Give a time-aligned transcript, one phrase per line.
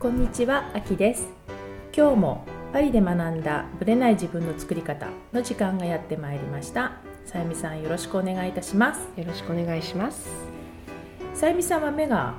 [0.00, 1.28] こんにちは、あきです。
[1.94, 6.92] 今日もパリで学んだブレない自分の作り方の時間がやってまいりました。
[7.26, 9.00] さゆみさんよろしくお願いいたします。
[9.20, 10.26] よろしくお願いします。
[11.34, 12.32] さゆみさんは目が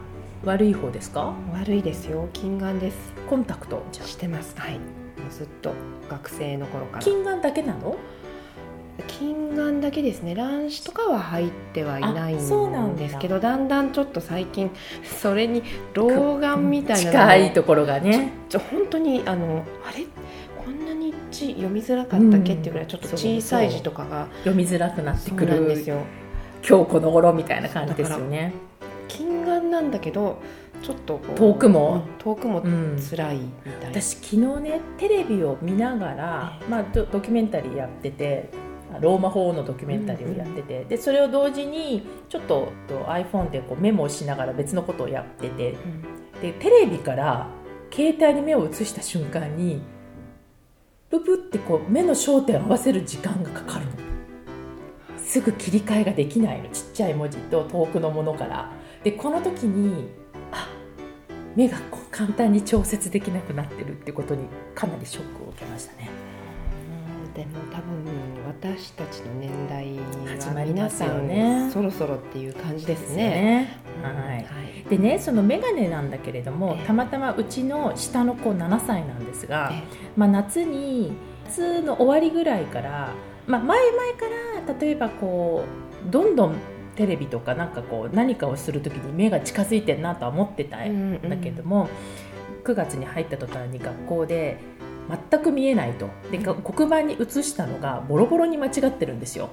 [0.43, 1.35] 悪い方ですか？
[1.53, 2.29] 悪いですよ。
[2.33, 2.97] 近眼です。
[3.29, 4.55] コンタクトしてます。
[4.57, 4.79] はい。
[5.29, 5.71] ずっと
[6.09, 7.03] 学生の頃から。
[7.03, 7.95] 近眼だけなの？
[9.21, 14.71] 近眼だけですね乱視とかは入ってはいないそうなんですけどだんだんちょっと最近
[15.03, 15.61] それに
[15.93, 20.05] 老眼みたいな近いところがねちょ本当にあのあれ
[20.65, 26.01] こんなに字読みづらかったっけっていうぐらいちょっと小さい字とかが読みづらくなってくるんですよ
[26.67, 28.53] 今日この頃みたいな感じですよね
[29.07, 30.41] 近眼なんだけど
[30.81, 38.49] ちょっと遠くもうん遠くも辛いみたいな、私昨日ねテレビを見ながら、まあ、ドドキュメンタリーやってて
[38.99, 46.01] ローマ法王のドキュメンタリーをやってて、でそれを同時にちょっとと iPhone でこうメモをしながら別のことをやっててうん。
[46.41, 47.47] でテレビから
[47.91, 49.81] 携帯に目を移した瞬間に
[51.09, 53.91] ププってこう目の焦点を合わせる時間がかかるの。
[55.17, 56.69] すぐ切り替えができないの。
[56.69, 58.71] ちっちゃい文字と遠くのものから。
[59.03, 60.09] でこの時に
[60.51, 60.67] あ
[61.55, 66.09] 目がこう簡単に調節できなくなってるってことにかなりショックを受けましたね
[67.35, 68.05] うんでも多分
[68.47, 69.87] 私たちの年代
[70.37, 73.29] 始はまります皆さよねんそろそろっていう感じですですね。
[73.29, 74.45] ねうんはい。
[74.89, 76.87] でねその眼鏡なんだけれどもええ。
[76.87, 79.83] たまたまうちの下の子7歳なんですが、え
[80.17, 81.13] まあ、夏に
[81.45, 83.13] 夏の終わりぐらいから、
[83.47, 84.25] まあ、前々か
[84.67, 85.65] ら例えばこ
[86.07, 86.55] うどんどん
[86.95, 91.89] テレビとかなんかこう何かをする時に目が近づいてるなとは思ってたんだけども、
[92.63, 94.59] 9月に入った途端に学校で
[95.29, 96.09] 全く見えないと。
[96.31, 99.49] でが黒板に写したのがボロボロに間違ってるんですよ。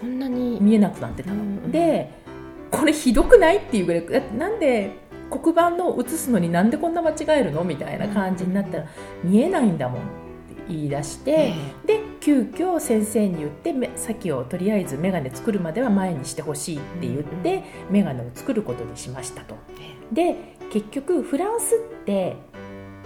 [0.00, 0.58] そんなに？
[0.60, 1.36] 見えなくなってたの。
[1.36, 2.26] うんうんで
[2.68, 4.90] これひどくないっていうぐらいなんで
[5.30, 8.86] 黒板の写すのになんでこんな間違えるのみたいな感じになったら、
[9.22, 10.08] 見えないんだもんって
[10.68, 11.54] 言い出して、え
[11.86, 19.56] で急遽先生に言ってめ先をとりあえず眼鏡作るまでは前にしてほしいって言って、眼鏡を作ることにしましたと。
[20.12, 22.36] で結局フランスって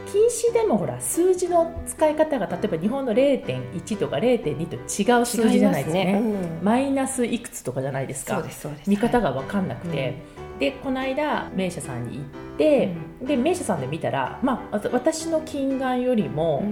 [0.06, 6.04] 禁止でもほら数字の使い方が例えば日本の0.1とか0.2と違う数字じゃないですか。
[6.04, 6.18] ねね。
[6.18, 6.64] うん。
[6.64, 8.42] マイナスいくつとかじゃないですか。
[8.86, 10.14] 見方がが分かんなくて、
[10.58, 12.24] でこの間名医者さんに行っ
[12.58, 16.64] て、で名医者さんで見たら、まあ、私の近眼よりも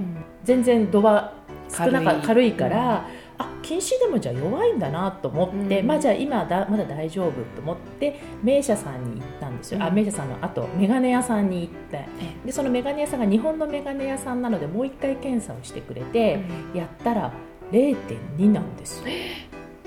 [0.44, 1.32] 全然度は
[1.70, 2.22] 少なか軽い。
[2.22, 3.06] 軽いから、
[3.38, 5.86] あ近視でもじゃあ弱いんだなと思って、うん。
[5.86, 9.94] まあじゃあ今だまだ大丈夫と思って名医者さんに行ったんですよ、あうん。
[9.94, 12.06] 名医者さんのあと眼鏡屋さんに行って。
[12.20, 16.40] えでその眼鏡屋さんが日本の眼鏡屋さんなのでもう一回検査をしてくれて、
[16.74, 17.32] やったら
[17.72, 19.04] 0.2なんですよ。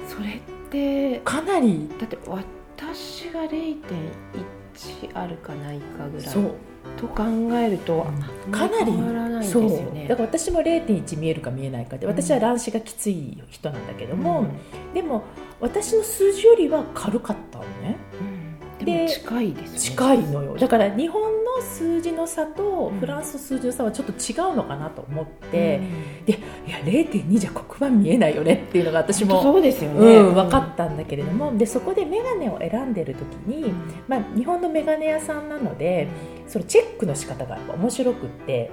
[0.07, 0.39] それっ
[0.69, 3.77] てかなりだって私が0.1
[5.13, 6.27] あるかないかぐらい。
[6.27, 6.55] そう。
[6.97, 7.23] と考
[7.57, 8.05] えると
[8.51, 8.91] かなり。
[8.91, 9.63] 変わらないですそう。
[9.63, 10.07] よね。
[10.07, 14.45] だから私も0.1見えるか見えないかで私は乱視がきつい人なんだけども、
[14.93, 15.23] でも
[15.59, 17.97] 私の数字よりは軽かったのね。
[18.19, 18.30] うん
[18.85, 19.79] で近いですよね。
[19.79, 20.57] 近いのよ。
[20.57, 22.99] だから日本の数字の差とうん。
[22.99, 26.25] フランスの数字の差はちょっと違うのかなと思って、うん。
[26.25, 30.17] でいや0.2じゃ黒板見えないよねっていうのが私もそうですよね。
[30.17, 33.73] うん、分かったんだけれども、でそこで眼鏡を選んでる時に、
[34.07, 36.07] まあ、日本の眼鏡屋さんなので
[36.47, 38.71] そのチェックの仕方が面白くって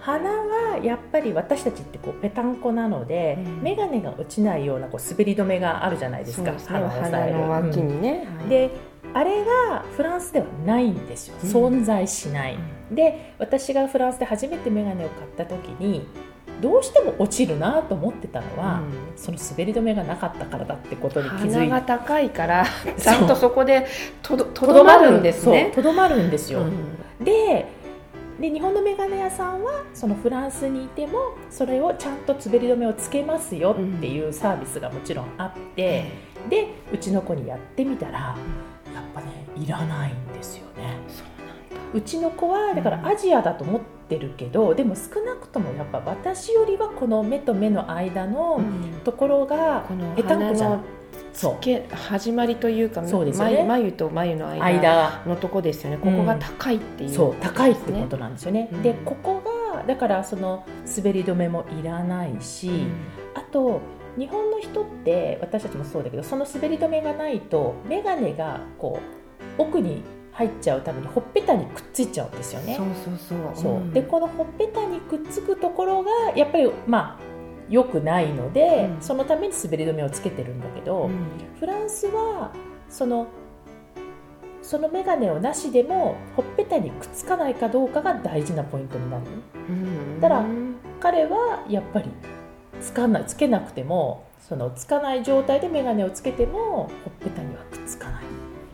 [0.00, 3.62] 鼻はやっぱり私たちってこうペタンコなので、うん。
[3.62, 6.50] 眼鏡が落ちないようなこう滑り止めがあるじゃないですか。
[6.52, 6.58] ね。
[6.58, 7.88] 鼻の脇うん。
[7.88, 8.26] にね。
[8.38, 8.48] はい。
[8.48, 8.70] で
[9.14, 11.36] あれがフランスではないんですよ。
[11.42, 11.50] うん。
[11.50, 12.58] 存在しない、
[12.90, 16.06] で私がフランスで初めて眼鏡を買った時に
[16.60, 18.82] どうしても落ちるなと思ってたのは、
[19.16, 22.64] その滑り止めがなかったからだってことに気づ鼻がいて高いから
[22.96, 23.86] ちゃんとそこで
[24.22, 25.72] とどまるんですね。
[25.74, 26.64] とどまるんですよ、う
[27.22, 27.24] ん。
[27.24, 27.66] で
[28.40, 36.06] で日本の眼鏡屋さんはそのフランスにいてもそれをちゃんと滑り止めをつけますよっていうサービスがもちろんあって、
[36.48, 38.36] でうちの子にやってみたらやっ
[39.14, 40.98] ぱねいらないんですよね。
[41.08, 41.88] そうなんだ。
[41.94, 48.60] うちの子はだからアジアだと思ってるけど、でも少なくともやっぱ私よりはこの目と目の間の
[49.04, 49.84] ところが
[50.16, 50.38] 下手くじゃん。
[50.38, 50.80] 鼻の
[51.32, 51.56] そう。
[51.60, 53.64] け始まりというかそうですよね。
[53.64, 55.22] 眉眉と眉の間間。
[55.26, 55.98] のとこですよね。
[55.98, 58.82] ここが高いっていう、そう高いってことなんですよね、うん。
[58.82, 59.42] でここ
[59.74, 60.64] がだからその
[60.96, 62.86] 滑り止めもいらないし、
[63.34, 63.80] あと
[64.18, 69.00] 日本の人って私たちもそうだけどその滑り止めがないと眼鏡がこ
[69.58, 72.76] う奥に入っちゃうためにほっぺたにくっついちゃうんですよね。
[72.76, 73.72] そうそうそう。
[73.76, 73.80] う。
[73.80, 73.92] ん。
[73.92, 77.20] でこのほっぺたにくっつくところがやっぱりまあ
[77.68, 79.02] 良くないので、うん。
[79.02, 81.26] そのために滑り止めをつけてるんだけど、うん。
[81.60, 82.52] フランスは
[82.88, 83.26] その
[84.62, 89.24] その眼鏡をなしでもほっぺたにくっつかないかどうかが大事なポイントになる
[89.68, 90.20] うん。
[90.20, 90.46] だから
[91.00, 92.10] 彼はやっぱり
[92.82, 98.22] つかないつけなくてもそのつかない状態で眼鏡をつけてもほっぺたにはくっつかない。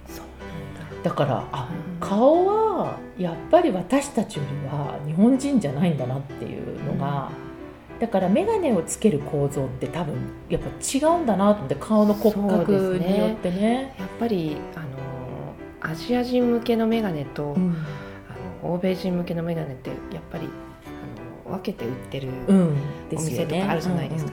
[0.09, 1.11] そうだ。
[1.11, 2.01] からあうん。
[2.01, 7.31] 顔はやっぱり私たちよりは日本人じゃないんだなっていうのが、
[8.01, 10.15] だから眼鏡をつける構造って多分
[10.49, 13.95] やっぱ違うんだなと思って顔の骨格によってね。
[13.99, 14.87] やっぱりあの
[15.81, 17.77] アジア人向けの眼鏡と、うん。
[18.63, 19.99] あの欧米人向けの眼鏡ってやっ
[20.31, 20.49] ぱり
[21.49, 22.29] 分けて売ってる、
[23.13, 24.33] お店とかあるじゃないですか。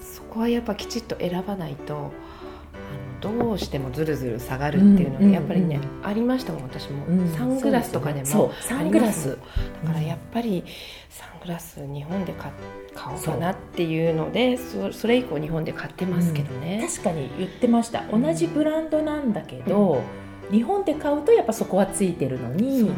[0.00, 7.32] そこはやっぱきちっと選ばないとあのどうしてもずるずる下がるっていうのがやっぱりね、ありましたもん私も、うん。
[7.32, 8.52] サングラスとかでも。
[8.60, 9.38] サングラス。
[9.82, 10.64] だからやっぱり
[11.08, 12.50] サングラス日本で買
[12.94, 18.04] 買おうかなっていうのでそそれ以降日本で買ってますけどね、確かに言ってました。
[18.10, 20.02] 同じブランドなんだけど、
[20.50, 22.90] 日本で買うとやっぱそこはついてるのに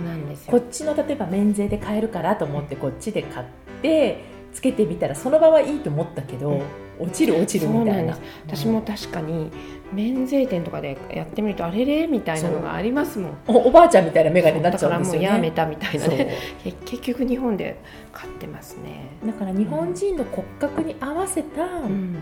[0.46, 3.46] こっちの例えば免税で買えるからと思ってこっちで買っ
[3.82, 6.62] てつけてみたらその場はいいと思ったけど、
[6.98, 8.18] 落ちる落ちるみたいな。
[8.46, 9.50] 私も確かに
[9.92, 13.38] 免税店とかでやってみるとあれれみたいなのがありますもん。
[13.46, 15.26] おおばあちゃんみたいな眼鏡になっちゃうんですよね。
[15.26, 16.34] やめたみたいなね。
[16.64, 17.78] け結局日本で
[18.12, 22.16] 買ってますね、だから日本人の骨格に合わせたうん。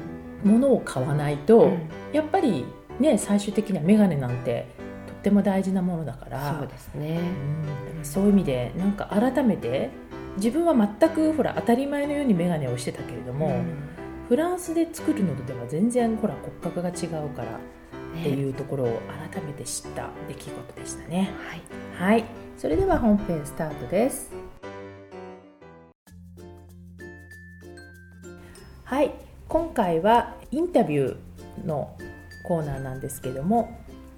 [0.44, 1.78] ものを買わないと、うん。
[2.12, 2.67] やっぱり
[3.00, 4.96] ね最終的には眼鏡なんてと
[5.26, 6.56] っても大事なものだから。
[6.56, 7.20] そうですね。
[7.99, 8.05] うん。
[8.05, 9.90] そういう意味でなんか改めて
[10.37, 13.64] 自分は全くほら当たり前のように眼鏡をしてたけれども、うん。
[14.28, 19.00] フランスで作るのとでは全然ほら骨格が違うからってねいうところを
[19.32, 21.32] 改めて知った出来事でしたね。
[21.99, 22.12] はい。
[22.12, 22.25] はい、
[22.56, 24.31] それでは本編スタートです。
[28.84, 29.12] はい、
[29.49, 31.96] 今回はインタビューの
[32.44, 33.76] コーナーなんですけども、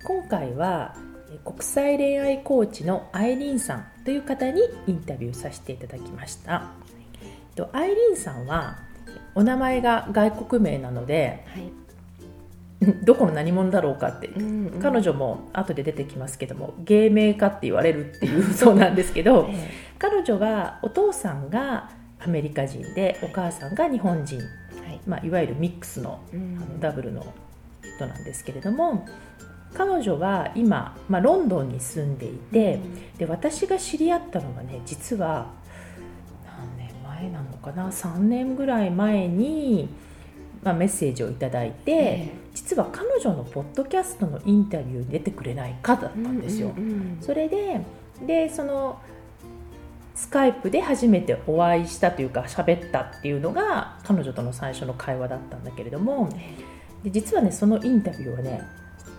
[0.08, 0.96] 今回は
[1.30, 6.70] え国際恋愛コーチのアイリーンさんという方にインタビューさせていただきました。
[7.22, 8.78] えっとアイリーンさんは
[9.34, 11.72] お名前が外国名なので、はい。
[13.04, 14.80] どこの何者だろうかってうんうん。
[14.80, 19.68] 彼女も後で出てきますけども芸名かって言われるっていう そうなんですけどえ
[19.98, 24.40] 彼女はお父さんがアメリカ人でお母さんが日本人、
[24.84, 25.00] えはい。
[25.06, 26.56] まあ、いわゆるミックスのうん。
[26.62, 27.26] あのダブルの
[27.82, 29.04] 人なんですけれども
[29.74, 32.80] 彼女は今、まあ、ロンドンに住んでいて
[33.18, 35.52] で私が知り合ったのがね実は
[36.44, 39.88] 何年前なのかな3年ぐらい前に、
[40.62, 46.72] まあ、メッセージをいただいて、え実は彼女のポッドキャストのインタビューに出てくれないかだったえんですよ。
[47.20, 47.80] それで
[48.26, 49.00] でその
[50.16, 56.28] スカイプで初めてお会いしたというか喋ったっていうのが彼女との最初の会話だったんだけれども
[57.04, 58.62] で実はねそのインタビューはね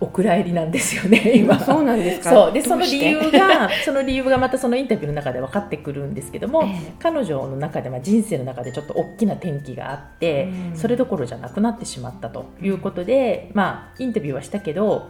[0.00, 1.58] お蔵入りなんですよね 今。
[1.60, 2.30] そうなんですか？
[2.30, 2.52] そう。
[2.52, 6.92] でその理由が その理由がまたそのインタビューの中で分かってくるんですけども、ええ。
[6.98, 10.76] 彼女の中で、まあ、人生の中でちょっと大きな転機があって、うん。
[10.76, 15.08] それどころじゃなくなってしまったということで、まあインタビューはしたけど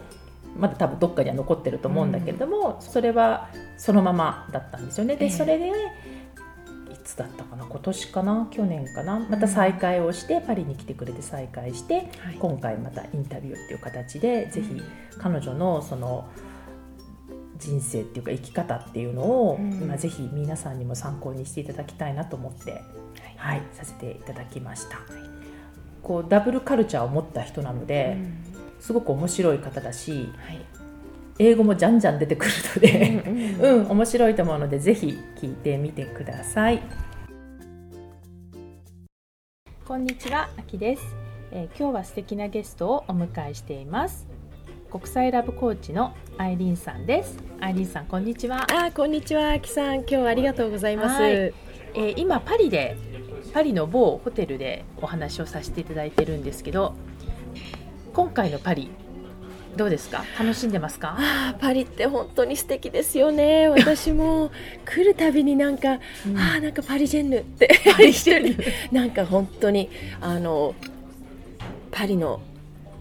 [0.59, 5.15] まだ多分どっかには残ってると思うんだけれども、それはそのままだったんですよね。
[5.17, 5.31] でええ。
[5.31, 5.71] それでい
[7.11, 12.37] つだったかな今年かな去年かなまた再会をして、パリに来てくれて再会してはい。
[12.39, 14.83] 今回またインタビューっていう形でぜひ
[15.19, 16.29] 彼女のその
[17.59, 19.87] 人生っていうか生き方っていうのを、うん。
[19.87, 22.83] まあ、ぜひ皆さんにも参考にしていただきたいなと思って、はい。
[23.37, 24.99] はい、させていただきました。
[26.03, 28.51] こうダブルカルチャーを持った人なので、うん。
[28.81, 30.65] すごく面白い方だしはい
[31.43, 36.83] 英語もじゃんじゃん出てくるので、うんうん、面白いと思うのでぜひ聞いてみてください。
[39.87, 41.03] こんにちは、あきです、
[41.51, 44.29] えー今日は素敵なゲストをお迎えしています。
[44.91, 47.39] 国際ラブコーチのアイリーンさんです。
[47.59, 48.65] アイリーンさん、こんにちは。
[48.65, 50.01] あーこんにちは、あきさん。
[50.01, 51.23] 今日はありがとうございます。
[51.23, 52.99] はいえー今パリで
[53.55, 56.93] パリの某ホテルでお話をさせていただいてるんですけど、
[58.13, 58.91] 今回のパリ
[59.77, 60.25] どうですか？
[60.39, 61.17] 楽しんでますか？
[61.61, 63.69] パリって本当に素敵ですよね。
[63.71, 64.51] 私も
[64.85, 68.57] 来るたびになんか、うんあーなんかパリジェンヌってパリしてる。
[68.93, 69.89] なんか本当に
[70.21, 70.75] あの
[71.91, 72.41] パリの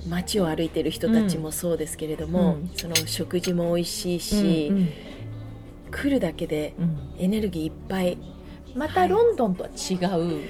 [0.08, 4.90] 街を歩いてる人たちもそうですけれども、うんその食事も美味しいし、うん
[5.92, 8.16] 来るだけでうんエネルギーいっぱい
[8.76, 10.42] またロンドンとは違う。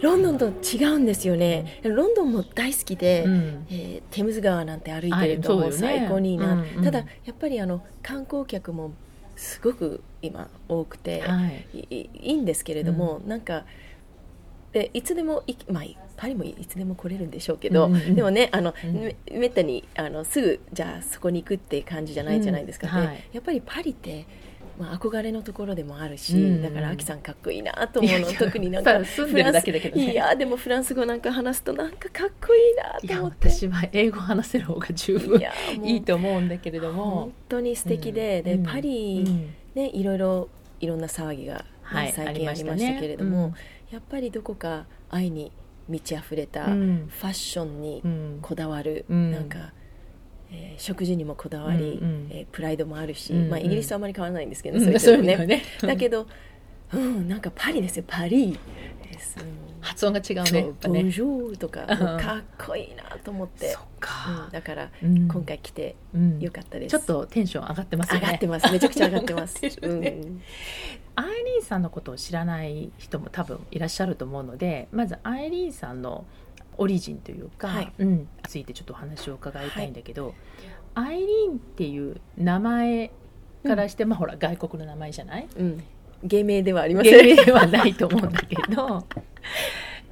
[0.00, 3.66] ロンドンと違うんですよね、ロンドンも大好きで、うん。
[3.70, 6.84] えーテムズ川なんて歩いてると最高にいいな、うんうん。
[6.84, 8.92] ただやっぱりあの観光客も
[9.36, 11.66] すごく今多くて、はい。
[11.72, 13.64] いいいいんですけれども、なんか
[14.72, 15.84] でいつでもいまあ
[16.16, 18.14] パリもいつでも来れるんでしょうけど、うんうんうん。
[18.14, 18.94] でもねあの、うん。
[18.94, 23.06] めめったにあのすぐじゃあそこに行くって感じじゃないじゃないですか、でうん。
[23.06, 23.24] はい。
[23.32, 24.26] やっぱりパリって、
[24.78, 26.62] まあ、憧れのところでもあるし、うんうん。
[26.62, 28.26] だからアキさんかっこいいなと思うの。
[28.32, 30.12] 特になんかんでるだけだけどね。
[30.12, 33.50] いやでもフランス語なんか話すとなんかかっこいいないとや思って。
[33.50, 35.40] 私は英語話せる方が十分
[35.82, 37.04] いいいと思うんだけれども。
[37.04, 39.54] 本当に素敵で、でうんパリ、うん。
[39.74, 40.48] ねいろいろ
[40.80, 43.54] いろんな騒ぎが、ねはい最近ありましたけれども、
[43.90, 45.52] やっぱりどこか愛に
[45.88, 47.10] 満ち溢れたフうん。
[47.20, 48.38] ァッションにうん。
[48.42, 49.30] こだわる、うん。
[49.30, 49.72] なんか、
[50.50, 52.28] えー食事にもこだわり、うんうん。
[52.30, 56.26] えープライドもあるし、うんまあ、イギリスとあまり変わらないんですけど、うんそういうそういう点で意味ではねだけど、
[56.92, 58.04] うん、なんかパリですよ。
[58.06, 58.58] パリ。
[59.10, 59.36] です、
[59.80, 63.68] 発音が違うねボンジョールとか、かっこいいなと思って。
[63.68, 65.28] うんか、だから、うん。
[65.28, 66.38] 今回来てうん。
[66.38, 68.20] よかったです、ちょっとテンション上がってますよね。
[68.20, 68.72] 上がってます。
[68.72, 69.60] めちゃくちゃ上がってます。
[71.18, 76.26] アイリーンさんのことを知らない人も多分いらっしゃると思うのでまずアイリーンさんの
[76.78, 77.92] オリジンというか、はい。
[77.98, 80.34] うん、ついてちょっとお話を伺いたいんだけど、
[80.94, 83.10] アイリーンっていう名前
[83.64, 85.48] からして、まあほら外国の名前じゃない？
[85.56, 85.84] うん、
[86.22, 87.12] 芸名ではありません。
[87.12, 89.04] 芸名ではないと思うんだけど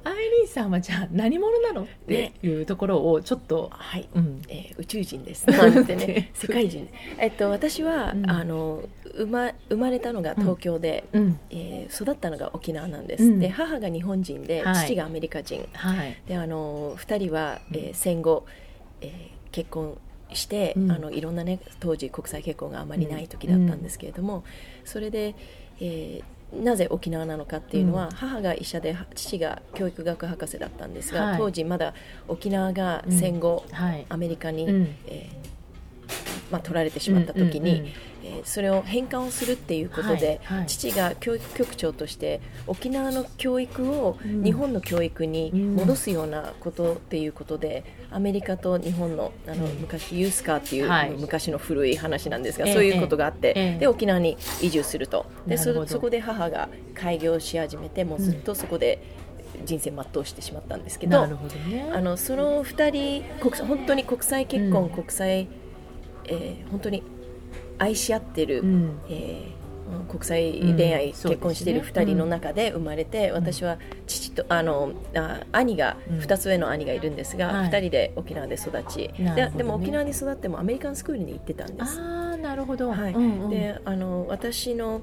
[0.05, 1.83] アイリーンさんはじゃあ何者なの？
[1.83, 5.47] っていうところをちょっと、はい、うん、えー宇宙人です。
[5.49, 6.29] なんて ね。
[6.35, 6.87] 世界人。
[7.17, 8.29] えっと私は、うん。
[8.29, 13.39] あの生ま生まれたのが東京で、うん、えー育ったのが沖縄なんです、うん。
[13.39, 14.85] で母が日本人で、はい。
[14.85, 15.67] 父がアメリカ人。
[15.73, 18.45] はい、であの2人は、えー戦後、
[19.01, 19.09] えー
[19.51, 19.97] 結婚
[20.33, 20.91] して、うん。
[20.91, 24.43] あのいろんなね当時国際結婚があまりない時だったんですけれども、
[24.83, 25.33] それで、
[25.79, 28.11] えーなぜ沖縄なのかっていうのは、うん。
[28.11, 31.37] 母が医者で父が教育学博士だったんですが、はい。
[31.37, 31.93] 当時まだ
[32.27, 34.95] 沖縄が戦後、はい、アメリカに、うん。
[35.07, 35.55] えー
[36.51, 40.65] まあ、取られてしまった時に、うんうんうんえーそれを返還をするっていうことで、はいはい。
[40.67, 44.43] 父が教育局長として沖縄の教育をうん。
[44.43, 49.71] 日本の教育に戻すようなことっていうことで、アメリカと日本のあのうん。
[49.81, 51.11] 昔ユースカーっていう、はい。
[51.11, 55.25] 昔の古い話なんですが、ええそういうことがあって、ええで沖縄に移住すると。
[55.45, 58.99] でそそこで母が開業し始めてもうずっとそこで
[59.63, 61.27] 人生全うしてしまったんですけど。
[61.27, 61.89] ね。
[61.93, 64.89] あのその2人国際本当に国際結婚、うん。
[64.89, 65.47] 国際、
[66.27, 67.03] えー本当に
[67.77, 68.99] 愛し合ってる、うん。
[69.09, 69.55] えー
[70.09, 73.77] 国際恋愛、うん結婚している2人の中で生まれて、私は
[74.07, 76.19] 父とあのあ兄が、うん。
[76.19, 77.69] 2つ上の兄がいるんですが、はい。
[77.69, 79.33] 2人で沖縄で育ち、ね。
[79.35, 81.99] ででも沖縄に育ってもアメリカンスクールに行ってたんです。
[81.99, 83.13] ああなるほど、はい。
[83.13, 83.49] うんうん。
[83.51, 85.01] であの私の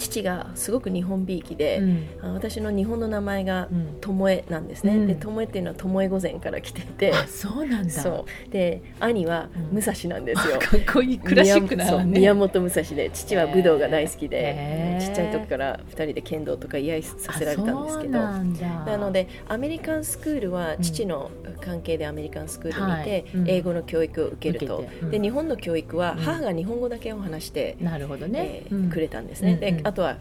[0.00, 2.08] 父がすごく日本びいきで、うん。
[2.22, 4.00] あ私の日本の名前がうん。
[4.00, 5.06] 巴なんですね、うん。
[5.06, 7.12] で巴っていうのは巴御前から来てて。
[7.14, 7.90] あそうなんだ。
[7.90, 8.50] そう。
[8.50, 9.80] で兄はうん。
[9.80, 11.18] 武蔵なんですよ、 かっこいい。
[11.18, 18.18] クラシックな、ね、宮本武蔵で父は武道が大好きで、ちっちゃい時から2人で剣道とか居合させられたんですけど。
[18.18, 21.30] なのでアメリカンスクールは父の
[21.60, 24.84] 関係でアメリカンスクールにいて、英語の教育を受けると。
[25.10, 26.24] で日本の教育はうん。
[26.24, 28.62] 母が日本語だけを話して、なるほどね。
[28.66, 28.90] え、ーうん。
[28.90, 30.16] くれたんですね、うんうんであとは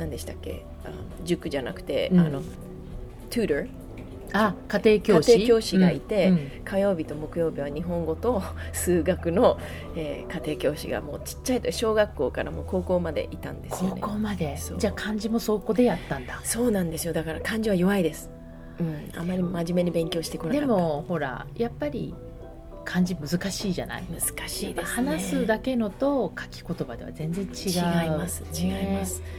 [0.00, 0.64] 何でしたっけ？
[0.84, 0.90] あ
[1.24, 2.20] 塾じゃなくて、うん。
[2.20, 2.42] あの
[3.30, 3.68] tutor
[4.32, 5.32] あ家庭教師？
[5.32, 6.50] 家庭教師がいて、うんうん。
[6.64, 9.60] 火曜日と木曜日は日本語と数学の、
[9.94, 14.58] えー家庭教師がもうちっちゃいと小学校からもう高校までいたんですよ高ね校まで？
[14.78, 16.40] じゃあ漢字もそこでやったんだ。
[16.42, 17.12] そうなんですよ。
[17.12, 18.28] だから漢字は弱いです、
[18.80, 20.66] うん、あまり真面目に勉強してこなかった。
[20.66, 22.14] でもほらやっぱり
[22.84, 24.04] 漢字難しいじゃない？
[24.10, 25.06] 難しいですね。
[25.06, 27.52] 話すだけのと書き言葉では全然違う。
[28.04, 28.42] 違います。
[28.54, 29.30] 違います、もう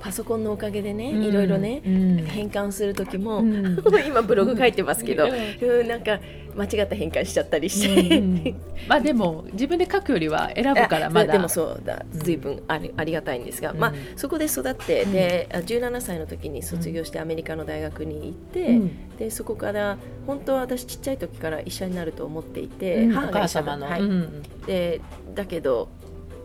[0.00, 1.22] パソコンのおかげでね、うん。
[1.22, 2.16] いろいろね、うん。
[2.26, 3.78] 変換する時も、うん。
[4.06, 5.68] 今ブログ書いてますけど、うん。
[5.68, 6.18] うんなんか
[6.54, 8.36] 間違った変換しちゃったりして、うん。
[8.36, 11.32] うんまあでも自分で書くよりは選ぶからあまだ。
[11.34, 12.04] でもそうだ。
[12.12, 13.78] うん随分ありありがたいんですが、うん。
[13.78, 19.16] まあ、そこで育ってであ17歳の時に卒業してアメリカの大学に行って、うん。
[19.16, 24.00] でそこから本当は私ちっちゃい時から医者になると思っていて、母が医者母様の、だはい。
[24.00, 24.42] うん。
[24.66, 25.00] で
[25.34, 25.88] だけど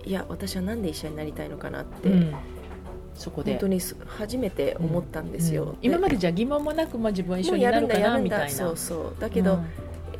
[0.06, 2.34] いや私はなんで医者になりたいのかなって、うん
[3.18, 3.52] そこで。
[3.52, 5.78] 本当にす初めて思ったんですよ、うん。
[5.82, 8.48] 今までじゃあ疑問もなく、まあ、自分は一緒にやるんなみたいな。
[8.48, 9.66] だそうそうだけど、うん。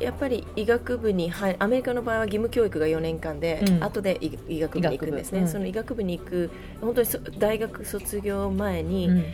[0.02, 3.84] やっぱり医学部に入アメリカの場合は義務教育が4年間で、うん。
[3.84, 6.50] 後で医医学部に行くんですね、その医学部に行く
[6.80, 9.24] 本当にそ大学卒業前に、うん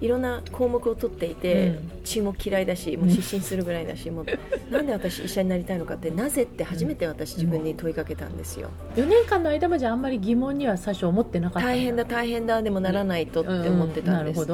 [0.00, 1.90] いろんな項目を取っていて、うん。
[2.02, 4.26] 血も嫌いだしもう失神するぐらいだし、もう
[4.72, 14.46] なんで私医者になりたいのかってなぜって初めて私自分に問いかけたんですよ、4年間の間はじゃああんまり疑問には最初思ってなかったん大変だ大変だでもならないとって思ってたんです、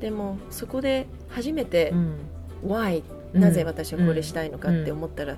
[0.00, 2.14] でもそこで初めてうん。
[2.66, 3.02] Why
[3.34, 3.40] うん。
[3.40, 5.36] なぜ私はこれしたいのかって思ったら、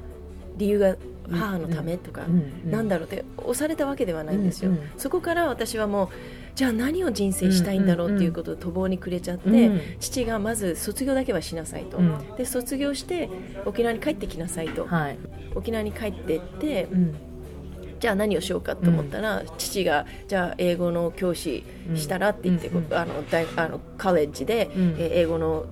[0.57, 0.97] 理由が
[1.31, 6.09] 母のためとか、うんなんだろうって押されたわけではないんですよ、そこから私はもう
[6.55, 12.37] じゃあ何を人生したいんだろうっていうことを途方に暮れちゃって、うん父がまず卒業だけはしなさいと、うん。
[12.37, 13.31] で卒業して
[13.65, 15.19] 沖縄に帰ってきなさいと、はい、
[15.55, 17.15] 沖縄に帰ってってうん。
[18.01, 21.63] じゃあ何をしようかと思ったら、父がじゃあ英語の教師
[21.95, 24.97] したらって言って、あの大あのカレッジで、うん。
[24.99, 25.67] えー英語の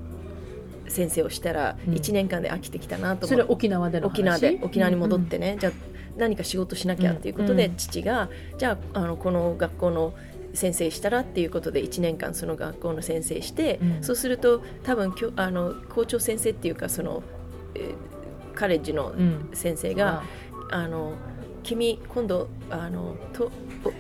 [0.91, 1.95] 先生をしたらうん。
[1.95, 4.13] 1年間で飽きてきたなとそれ思って、沖縄での話？
[4.13, 5.73] 沖縄で沖縄に戻ってね、じゃあ
[6.17, 7.77] 何か仕事しなきゃっていうことで、うん。
[7.77, 8.29] 父が
[8.59, 10.15] じゃああのこの学校の
[10.53, 14.03] 先生したらっていうことで1年間その学校の先生して、うん。
[14.03, 17.23] そうすると多分きょあの校長先生っていうかその、
[17.75, 17.95] えー
[18.53, 19.49] カレッジのうん。
[19.55, 20.23] 先生が、
[20.71, 21.15] あの
[21.71, 23.53] 君今度あのと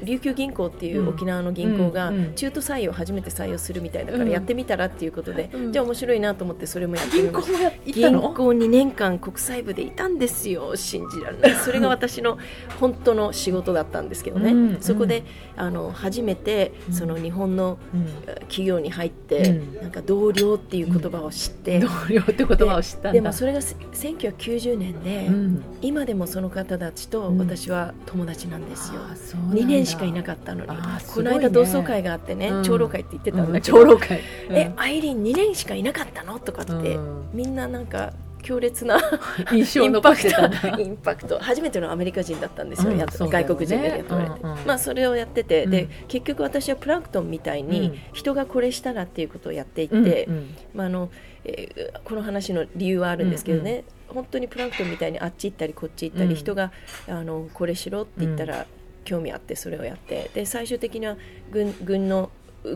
[0.02, 8.20] 琉球銀行っていう沖縄の銀行が中途採用初めて採用するみたいだからうんやってみたらっていうことで、うんじゃあ面白いなと思ってそれもやってみました銀行もや銀の？
[8.34, 11.54] 行2年間国際部でいたんですよ信じられない。
[11.54, 12.38] それが私の
[12.80, 15.22] 本当の仕事だったんですけどね、うんそこで
[15.56, 16.94] あの初めてうん。
[16.94, 18.06] その日本のうん。
[18.50, 19.82] 企業に入って、うん。
[19.82, 23.12] なんか同僚っていう言葉を知って、同僚って言葉を知ったんだ。
[23.12, 25.64] でもそれがせ1990年で、うん。
[25.82, 29.56] 今でもその方たちとうん私は友達なんですよ、あーそうなんだ。
[29.56, 32.62] 2年しかいなかったのに、あーすこの間同窓会があってね、うん。
[32.62, 34.22] 長老会って言ってたんうんだけど、長老会。
[34.48, 37.28] えアイリン2年しかいなかったのとかって、うん。
[37.34, 38.98] みんななんか強烈な
[39.52, 40.28] 印象インパクト
[40.80, 41.38] インパクト。
[41.38, 44.58] 初めてのアメリカ人だったんですよ、うんやっ外国人で雇われて、うんうん。
[44.64, 45.88] まあ、それをやってて、でうん。
[46.08, 47.98] 結局私はプランクトンみたいにうん。
[48.14, 50.54] 人がこれしたらっていうことをやっていって、うんうん。
[50.74, 51.10] まああの
[51.44, 56.35] えーこの話の理由はあるんですけどね、本当にプランクトンみたいにあっち行ったりこっち行ったり、うん。
[56.37, 56.73] 人が
[57.09, 58.66] あのこれしろって言ったら
[59.04, 60.30] 興味あってそれをやって。
[60.35, 61.16] で最終的には
[61.50, 62.30] 軍軍の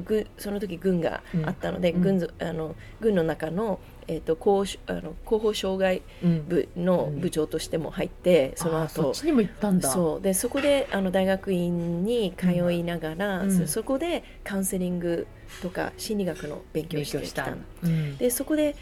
[0.05, 2.03] 軍その時軍があったので、うん。
[2.03, 6.45] 軍ぞあの軍の中の,、えー、と広あの広報障害うん。
[6.47, 9.91] 部の部長としても入って、その後そっちにも行ったんだ。
[9.91, 10.21] そう。
[10.21, 13.67] でそこであの大学院に通いながら、うん。
[13.67, 15.27] そそこでカウンセリング
[15.63, 17.87] とか心理学の勉強を勉してきた強した。
[17.87, 18.17] うん。
[18.17, 18.77] でそこで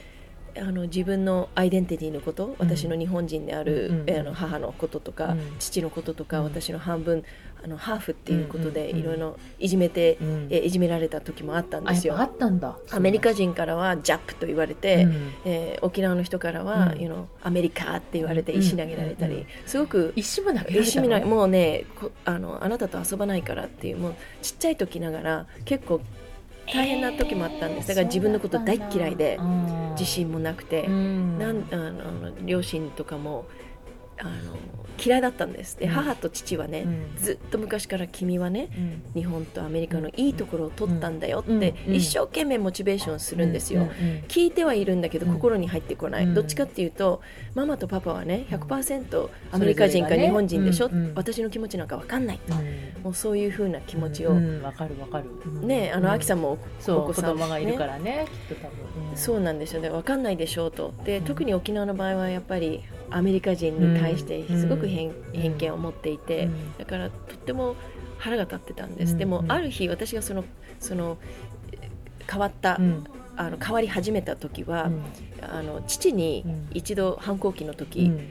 [0.56, 5.40] あの自分のアイデンティティのこと私の日本人である、うんえあの母のこととか、うん。
[5.58, 6.44] 父のこととか、うん。
[6.44, 7.24] 私の半分
[7.64, 10.48] あのハーフっていうことでうんいろいろいじめて、うん。
[10.50, 12.16] えいじめられた時もあったんですよ。
[12.16, 12.76] あやったんだ。
[12.90, 15.32] アメリカ人からはジャップと言われて、うん。
[15.44, 17.00] えー沖縄の人からは、うん。
[17.00, 26.00] you know アメリカって言われてうん石投げられたり、うんすごく石も投げ石見ないもうねこあのあなたと遊ばないからっていうもうちっちゃい時ながら結構
[26.66, 29.38] 大変な時もあったんです、だから自分のこと大っ嫌いで
[29.92, 31.38] 自信もなくて、うん。
[31.38, 33.46] なんあの両親とかも
[34.18, 34.30] あの
[34.98, 35.78] 嫌いだったんです。
[35.78, 35.92] で、うん。
[35.92, 37.22] 母と父はね、うん。
[37.22, 38.68] ずっと昔から君はね
[39.14, 39.22] うん。
[39.22, 43.88] 日本とアメリカのいいところを取ったんだよって、一生懸命モチベーションするんですよ、
[44.28, 45.32] 聞いてはいるんだけどうん。
[45.34, 46.34] 心に入ってこない、うん。
[46.34, 47.20] どっちかっていうと
[47.54, 51.06] ママとパパはね100%アメリカ人か日本人でしょ、うん。
[51.06, 51.12] うん。
[51.14, 52.54] 私の気持ちなんか分かんないう
[53.00, 53.02] ん。
[53.04, 55.24] もうそういうふうな気持ちを、うかるわかる。
[55.46, 55.68] うん。
[55.68, 59.16] ねあの、アキさんもそう子お子さん供がいるかねらねきっと多分。
[59.16, 59.82] そうなんですよ。
[59.82, 60.92] ね分かんないでしょうと。
[61.04, 61.24] でうん。
[61.24, 62.82] 特に沖縄の場合はやっぱり
[63.16, 66.78] アメリカ人に対してすごく偏,、見を持っていて、うん。
[66.78, 67.76] だからとっても
[68.18, 69.18] 腹が立ってたんです、うん。
[69.18, 70.44] でもある日私がその
[70.80, 71.18] その
[72.30, 73.04] 変わった、うん。
[73.36, 75.02] あの変わり始めた時は、うん。
[75.42, 76.68] あの父にうん。
[76.72, 78.28] 一度反抗期の時、うん。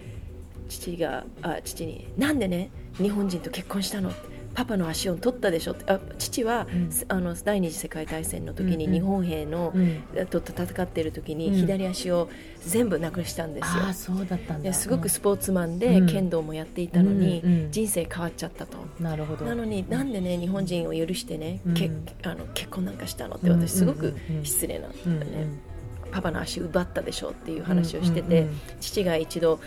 [0.69, 6.89] 父があ父に「なんでね日本人と結婚したの?」ってパパの足を取ったでしょってあ父は、うん。
[7.07, 10.27] あの第二次世界大戦の時に日本兵の、うん。
[10.27, 11.55] と戦っている時にうん。
[11.55, 12.29] 左足を
[12.65, 13.83] 全部なくしたんですよ。
[13.83, 13.93] ああ。
[13.93, 14.69] そうだったんだ。
[14.69, 16.07] ですごくスポーツマンでうん。
[16.07, 18.77] 剣道もやっていたのに、人生変わっちゃったと。
[18.99, 19.45] なるほど。
[19.45, 21.73] なのになんでね日本人を許してね、うん。
[21.73, 21.89] け
[22.23, 25.71] あの結婚なんかしたのって私すごく失礼な、うんね
[26.11, 28.47] パパの足奪ったでしょっていう話をしてて、
[28.81, 29.61] 父が一度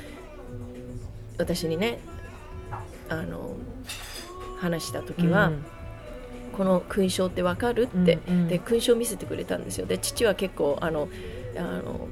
[1.38, 1.98] 私にね
[3.08, 3.56] あの
[4.64, 5.52] 話した時は、
[6.56, 8.48] この勲章ってわかるって、うんうん。
[8.48, 9.86] で勲章を見せてくれたんですよ。
[9.86, 11.08] で父は結構あの
[11.56, 12.08] あの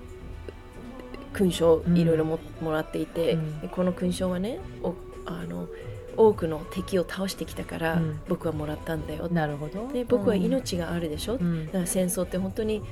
[1.33, 3.61] 勲章いろいろも,、もらっていて、うん。
[3.61, 4.95] でこの勲章はねお
[5.27, 5.69] あの
[6.17, 8.21] 多くの敵を倒してきたから、うん。
[8.29, 9.29] 僕はもらったんだよ。
[9.31, 9.88] なるほど。
[9.93, 11.67] で僕は命があるでしょ、うん。
[11.67, 12.83] だから戦争って本当に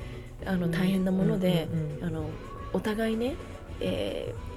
[0.45, 2.03] あの大変なもので、うんうんうん。
[2.05, 2.29] あの
[2.73, 3.35] お互いね、
[3.79, 4.51] えー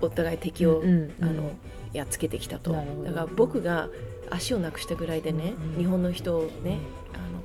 [0.00, 1.14] お互い敵を、うんうん。
[1.22, 1.50] あの
[1.94, 2.72] やっつけてきたと。
[2.72, 3.88] だから僕が
[4.30, 5.78] 足をなくしたぐらいでね、うんうん。
[5.78, 6.78] 日本の人をね
[7.14, 7.42] あの、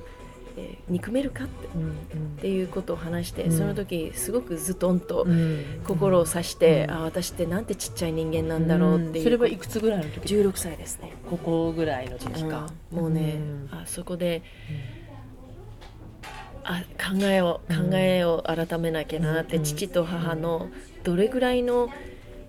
[0.58, 1.94] えー憎めるかってうんっ
[2.40, 3.56] ていうことを話して、うん。
[3.56, 5.30] その時すごくズトンとうん。
[5.30, 6.94] うん心を刺して、うん。
[6.96, 11.12] あ私ってなんてちっちゃい人間なんだろうっていう、それはいくつぐらいの時？16歳ですね。
[11.30, 12.68] ここぐらいの時か。
[12.92, 12.98] うん。
[12.98, 13.68] もうね、うん。
[13.70, 14.42] あそこで、
[16.64, 19.64] あ考えをうん考えを改めなきゃなって、うん。
[19.64, 20.68] 父と母の
[21.04, 21.88] どれぐらいの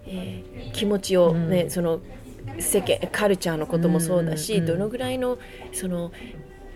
[0.07, 1.69] えー気持ちを、ねうん。
[1.69, 1.99] その
[2.59, 4.63] 世間カルチャーのこともそうだし、うん。
[4.63, 4.69] うん。
[4.69, 5.37] うんどのぐらいの
[5.73, 6.11] その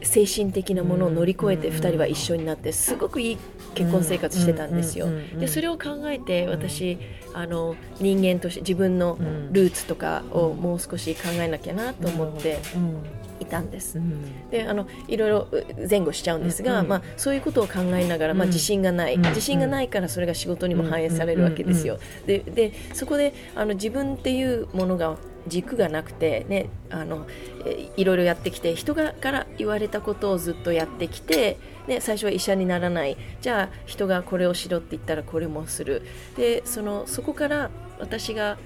[0.02, 1.76] 精神的なものを乗り越えてうん。
[1.76, 3.38] 2人は一緒になってすごくいい
[3.74, 5.08] 結婚生活してたんですよ。
[5.40, 6.98] でそれを考えて私
[7.34, 9.54] あの人間として自分のうん。
[9.54, 12.60] ルーツとかをもう少し考えなきゃなと思って。
[12.76, 13.98] うんいたんです。
[13.98, 14.02] う。
[14.02, 14.50] ん。
[14.50, 19.22] であのいろいろう前後しちゃうんですが、うんまあ、そういうことを考えながら、まあ、うん自信がない、うん。
[19.22, 22.00] 自信がないからそれが仕事にも反映されるわけですよ。
[22.26, 25.18] ででそこであの自分っていうものが
[25.48, 27.28] 軸がなくて、ね、あの
[27.66, 33.18] えいろいろやってきて人がから言われたことをずっとやってきて、ね、最初は医者にならない。
[33.42, 36.02] じゃあ人がこれをしろって言ったらこれもする。
[36.36, 37.70] でそのそこから
[38.00, 38.58] 私が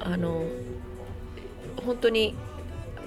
[0.00, 0.44] あの
[1.84, 2.34] 本当に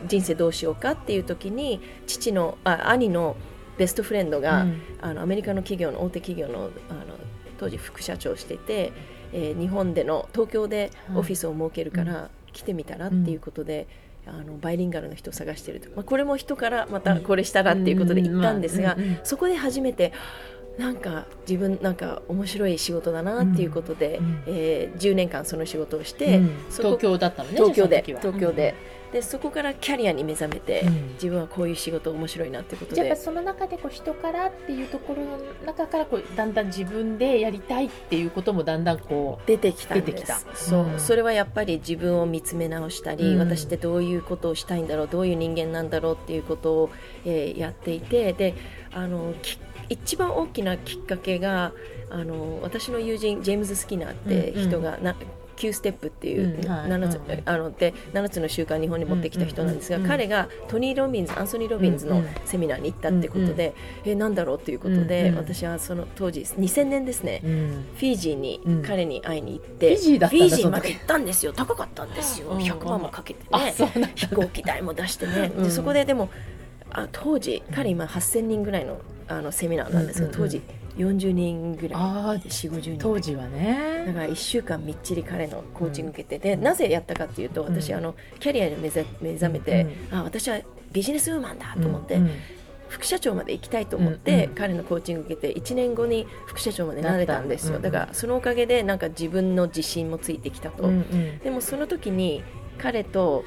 [0.07, 3.35] 人生どうしようかっていう時に父のあ兄の
[3.77, 4.81] ベストフレンドが、うん。
[5.01, 7.15] あのアメリカの企業の大手企業のあの
[7.57, 8.91] 当時副社長をしていて、
[9.33, 13.87] えー日本での東京でオフィスを設けるから来てみたらっていうことで、
[14.27, 20.13] あのバイリンガルの人を探していると、まあ、これも人からまたこれしたらっていうことで行ったんですが、そこで初めて
[20.77, 26.49] なんか自分なんか面白い仕事だなっていうことで、うんえー10年間その仕事をして、うん。
[26.71, 28.75] 東京だったのね東京で東京で,、
[29.11, 31.13] でそこからキャリアに目覚めて、うん。
[31.13, 33.01] 自分はこういう仕事面白いなってことで。
[33.01, 40.11] やっぱその中でこう人からっていうところの中からこうだんだん自分でやりたいっていうこともだんだんこ出てきたんです。
[40.11, 40.39] 出てきた。
[40.55, 40.99] そう、うん。
[40.99, 43.39] それはやっぱり自分を見つめ直したり、うん。
[43.39, 46.89] 私ってどういうことをしたいんだろうどういう人間なんだろうっていうことを、
[47.25, 48.55] えーやっていてで
[48.93, 49.57] あのき
[49.89, 51.71] 一番大きなきっかけが
[52.09, 55.15] あの私の友人ジェームズ・スキナーって人が、な
[55.55, 63.73] 9ステップっていう、うんはい7つうんあので7つの習慣を日本に持ってきた人なんですが、彼がトニー・ロビンズアンソニー・ロビンズのセミナーに行ったってことで、
[64.05, 68.83] えなんだろうっていうことで、私はその当時2000年ですね、フィジーにうん。
[68.83, 71.53] 彼に会いに行って、フィジージーまで行ったんですよ。
[71.53, 72.49] 高かったんですよ。
[72.49, 73.73] うん100万もかけてあね
[74.15, 76.29] 飛行機代も出してね、うんでそこででも
[76.91, 80.61] あ当時彼今8000人ぐらいのあのセミナーなんですけど、当時
[80.97, 82.01] 40人ぐらい。
[82.01, 82.97] ああ4 5 0人。
[82.97, 87.97] 当時はだねから1週間みっちり彼のコーチング受けて、でなぜやったかっていうと私、うん。
[87.97, 90.59] あのキャリアに目ざ目覚めて、あ私は
[90.91, 92.29] ビジネスウーマンだと思って、うん。
[92.87, 94.49] 副社長まで行きたいと思って、うん。
[94.51, 94.55] うん。
[94.55, 101.39] 彼のコーチング受けて1年後に副社長までなれたんですよ、だからそのおかげでなんか自分の自信もついてきたと、うんうん。
[101.39, 102.43] でもその時に
[102.77, 103.43] 彼と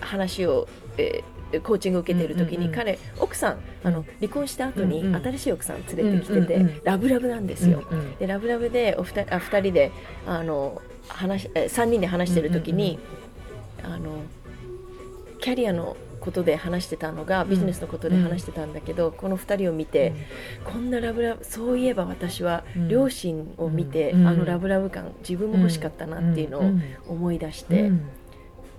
[0.00, 7.82] 話を、えーコーチングを受けている時に、彼奥さんあの離婚した後に新しい奥さん連れてきてて、ラブラブなんですよ、
[8.18, 9.92] でラブラブでお二人あ二人で
[10.26, 12.98] あの話え3人で話してる時に、
[13.82, 14.22] あの
[15.40, 20.12] キャリアのことで話してたのがビジネスのことで話してたんだけど、この2人を見て、
[20.64, 22.88] こんなラブラブそういえば私はうん。
[22.88, 24.26] 両親を見て、うん。
[24.28, 27.76] あのラブラブ感自分も欲しかったなっていうのをん思い出しうん。
[27.76, 27.90] て、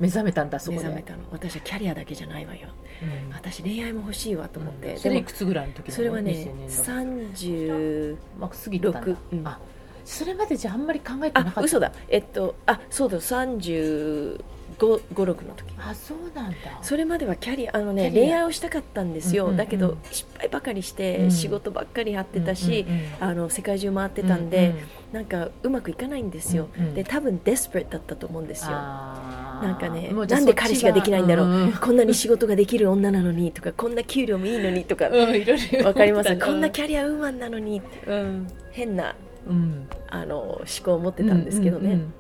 [0.02, 0.84] 目覚めたんだそこで。
[0.84, 1.20] 目覚めたの。
[1.32, 2.68] 私はキャリアだけじゃないわよ。
[3.02, 3.34] うん。
[3.34, 5.96] 私恋愛も欲しいわと思って、でもそれいくつぐらいの時なの？
[5.96, 9.18] それはね2000年の36まあ過ぎてたんだ。
[9.32, 9.48] うん。
[9.48, 9.60] あ
[10.04, 11.62] それまでじゃああんまり考えてなかった？
[11.62, 11.92] あ嘘だ。
[12.10, 13.18] えっとあそうだ。
[13.20, 14.44] 35
[14.82, 15.74] 56の時。
[15.78, 16.58] あそうなんだ。
[16.82, 19.58] それまではキャリアあのね恋愛をしたかったんですよ、うんうんうん。
[19.58, 21.32] だけど失敗ばかりして、うん。
[21.32, 24.74] 仕事ばっかりやってたし、うんうんうんあの世界中回ってたんで、
[25.12, 28.72] なんかうまくいかないんですよ、うんうんで多分デスプレだったと思うんですよ。
[28.72, 36.36] なんかねなんで彼氏ができないんだろう、こんなに仕事ができる女なのにとかこんな給料もいいのにとか、わかります？
[36.38, 38.48] こんなキャリアウーマンなのにうん。
[38.72, 39.16] 変な
[39.48, 39.88] うん。
[40.10, 42.14] あの思考を持ってたんですけどね、うん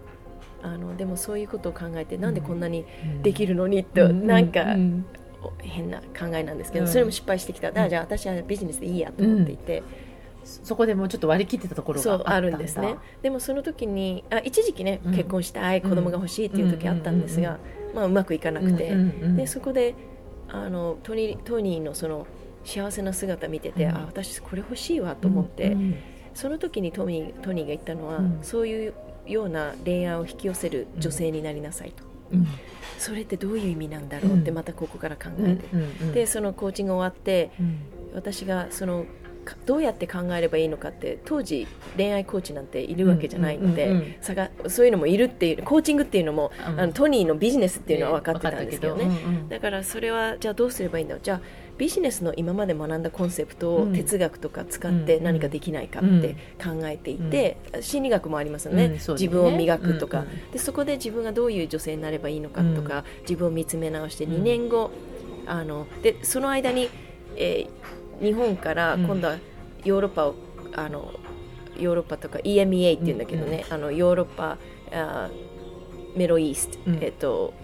[0.64, 3.22] あのでもそういうことを考えてなんでこんなにうん。
[3.22, 4.28] できるのにと、うん。
[4.28, 4.76] なんか、
[5.60, 6.92] 変な考えなんですけど、うん。
[6.92, 7.72] それも失敗してきた。
[7.72, 9.84] だじゃあ私はビジネスでいいやと思っていて、
[10.44, 12.42] そこでもうちょっと割り切ってたところがああったんだ。
[12.42, 12.96] るんですね。
[13.22, 15.16] でもその時にあ一時期ね、うん。
[15.16, 17.60] 結婚したい子供が欲しいっていう時あったんですが、
[17.94, 18.96] まあ、うまくいかなくて、
[19.36, 19.96] でそこで
[20.50, 22.28] あのトニートニーのその
[22.64, 23.96] 幸せな姿見てて、うん。
[23.96, 25.96] あ私これ欲しいわと思って、うん
[26.34, 28.40] その時にトニートニーが言ったのは、うん。
[28.42, 28.94] そういう
[29.28, 32.04] ような恋愛を引き寄せる女性になりなさいと、
[32.34, 32.48] うん。
[32.98, 37.78] それってどういう意味なんだろうってうんまたここから考うんえて、うんでそのコーチング終わってうん。
[38.14, 39.06] 私がその
[39.46, 41.66] かどうやって考えればいいのかって当時
[41.98, 44.20] 恋愛コーチなんているわけじゃないので、
[44.68, 46.80] そういうのもいるっていうコーチングっていうのも、うん。
[46.80, 49.10] あのトニーのビジネスっていうのは分かってたんですけどね、
[49.50, 51.22] だからそれはじゃあどうすればいいんだろう。
[51.24, 51.42] じゃあ
[51.82, 53.94] ビジネスの今まで学んだコンセプトをうん。
[53.94, 55.24] 哲学とか使ってうん。
[55.24, 64.34] 何かできないかって考えていて、心理学もありますよね,、自分を磨くとか、でそこで自分がどういう女性になればいいのかとか、自分を見つめ直してうん。
[64.34, 64.92] 2年後、
[65.48, 66.88] あのでその間に、
[67.36, 69.38] えー日本から今度は
[69.84, 70.36] ヨーロッパを
[70.76, 71.12] あの
[71.80, 74.60] ヨーロッパとか EMEA っていうんだけどね、あのヨーロッパ、
[74.92, 75.30] あ
[76.16, 77.00] メロイースト、うん。
[77.02, 77.56] えっと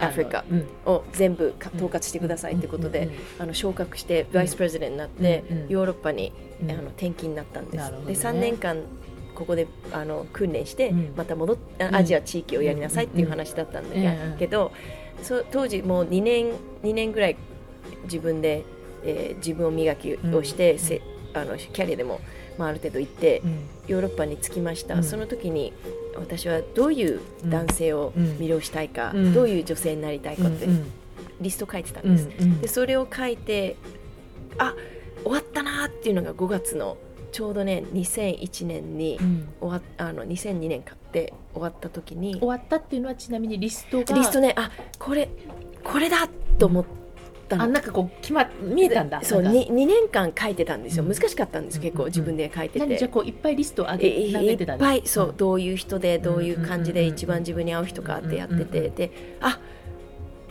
[0.00, 0.66] アフリカうん。
[0.86, 6.70] を全部か統括してくださいってことで、あの昇格してバイスプレゼデントになって、ヨーロッパに、うん。
[6.70, 7.98] あの転勤になったんです、ね。
[8.06, 8.82] で3年間
[9.34, 11.14] ここであの訓練して、うん。
[11.16, 11.56] また戻っ
[11.92, 14.72] アジア地域をやりなさいっていう話だったんだけど、
[15.22, 16.52] そう当時もう2年
[16.82, 17.36] ,2 年ぐらい
[18.04, 18.64] 自分で、
[19.04, 20.78] えー自分を磨きをして、うん。
[20.78, 21.02] せ
[21.34, 22.20] あのキャリアでも、
[22.58, 23.58] まあ、ある程度行って、うん。
[23.86, 25.04] ヨーロッパに着きました、うん。
[25.04, 25.72] その時に
[26.16, 29.34] 私はどういう男性を魅了したいか、うん。
[29.34, 30.92] どういう女性になりたいかってうん
[31.40, 33.76] リスト書いてたうんんです、うんでそれを書いて
[34.58, 34.74] あ
[35.22, 36.96] 終わったなーっていうのが5月の
[37.32, 39.48] ちょうどね2001年にうん。
[39.60, 45.28] 終わっあの2002年かって終わった時に終わったっていうのはちなみにリストがリストねあこれ
[45.82, 46.84] これだと思っ
[47.44, 49.22] たのあなんかこう決ま見えたんだ。
[49.22, 49.58] そうなんか。
[49.60, 51.04] 2, 2年間書いてたんですよ。
[51.04, 51.14] うん。
[51.14, 52.78] 難しかったんですうん結構自分で書いてて。
[52.80, 55.36] 何じゃあこういっぱいリストを上えげげてたいっぱいそう、ん。
[55.36, 57.06] どういう人でどういう感じでうん。
[57.06, 59.60] うんうんうん一番自分に合う人かってやってうんうんうんてであ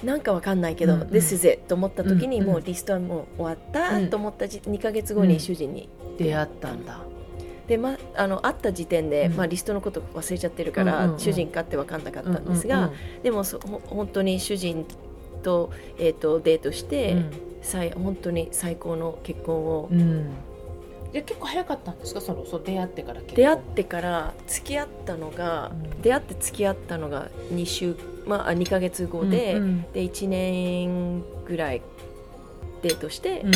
[0.04, 4.10] なんかわかんないけど、うんうん This is it と思った時にうんうんもうリストはもう終わったうん。
[4.10, 7.00] と思ったじ2か月後に主人に出会ったんだ。
[7.68, 9.38] で、ま、あの会った時点で、うん。
[9.38, 11.20] まあ、リストのこと忘れちゃってるから、うんうんうん。
[11.20, 12.92] 主人かって分かんなかったんですが、うんうん。
[13.24, 14.86] でもそほ本当に主人
[15.44, 17.32] と,、えー、とデートして、うん。
[17.62, 20.32] 最本当に最高の結婚を、うん。
[21.14, 22.20] いや結構早かったんですか？
[22.22, 23.36] そのそう出会ってから結婚。
[23.36, 26.02] 出会ってから付き合ったのが、うん。
[26.02, 29.82] 出会って付き合ったのが2週、まあ、2か月後で,、うんうん。
[29.94, 31.82] で1年ぐらい
[32.82, 33.52] デートして、うん。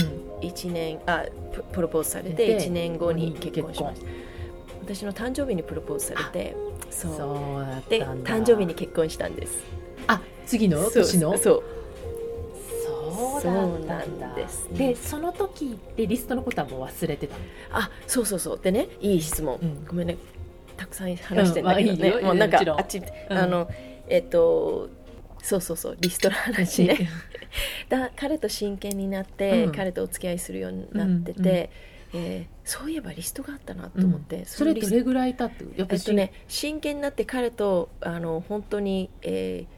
[0.47, 4.07] 1年あププロポーズされでて1年後に結婚しました。
[4.83, 6.55] 私の誕生日にプロポーズされて
[6.89, 7.15] そう。
[7.17, 8.37] そうだでったんだ。
[8.37, 9.59] 誕生日に結婚したんです。
[10.07, 10.81] あ次の？
[10.83, 11.37] そう年の？
[11.37, 11.63] そう
[13.41, 13.53] そう
[13.85, 14.69] なんです。
[14.73, 17.41] でその時でリストのことはもう忘れてたの。
[17.71, 18.59] あそうそうそう。
[18.61, 19.85] でねいい質問、うん。
[19.85, 20.17] ごめんね。
[20.75, 21.93] たくさん話してんだけど。
[21.93, 22.13] ね、うん。
[22.13, 22.21] まあいいよ。
[22.21, 23.37] もうなんかあっち、うん。
[23.37, 23.69] あの
[24.07, 24.89] えっと
[25.41, 25.97] そうそうそう。
[25.99, 27.09] リストの話ね。
[27.89, 29.71] だ彼と真剣になって、うん。
[29.71, 31.69] 彼とお付き合いするようになってて、
[32.13, 32.25] うんうん。
[32.25, 39.76] えーそういえばリストがあったなと思って、それのリストどれぐらい経ってやっぱりえっとね、真剣になって彼とあの本当に、えー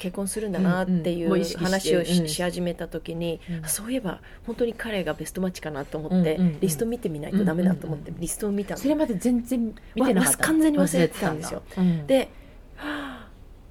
[0.00, 8.80] 結婚するんだなっていう話をし,、始めた時に、そういえば本当に彼がベストマッチかなと思って、リスト見てみないとダメだと思って、リストを見たの。
[8.80, 10.38] それまで全然見てなかった。
[10.38, 11.62] わ完全に忘れてたんですよ。
[12.06, 12.30] で、
[12.76, 13.30] はあ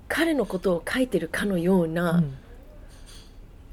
[0.10, 2.34] 彼のことを書いてるかのよううなん。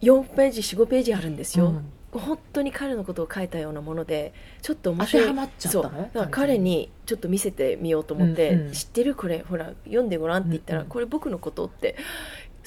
[0.02, 1.68] 4ページ45ページあるんですよ、
[2.12, 2.20] うん。
[2.20, 5.22] 本当に彼のことを書いたようなものでちょっと面当白い。
[5.22, 5.92] てはまっちゃったのそう。
[5.92, 8.72] だから彼にちょっと見せてみようと思って、うんうん。
[8.72, 10.90] 知ってるこれほら読んでごらんって言ったら、うんうん。
[10.90, 11.96] これ僕のことって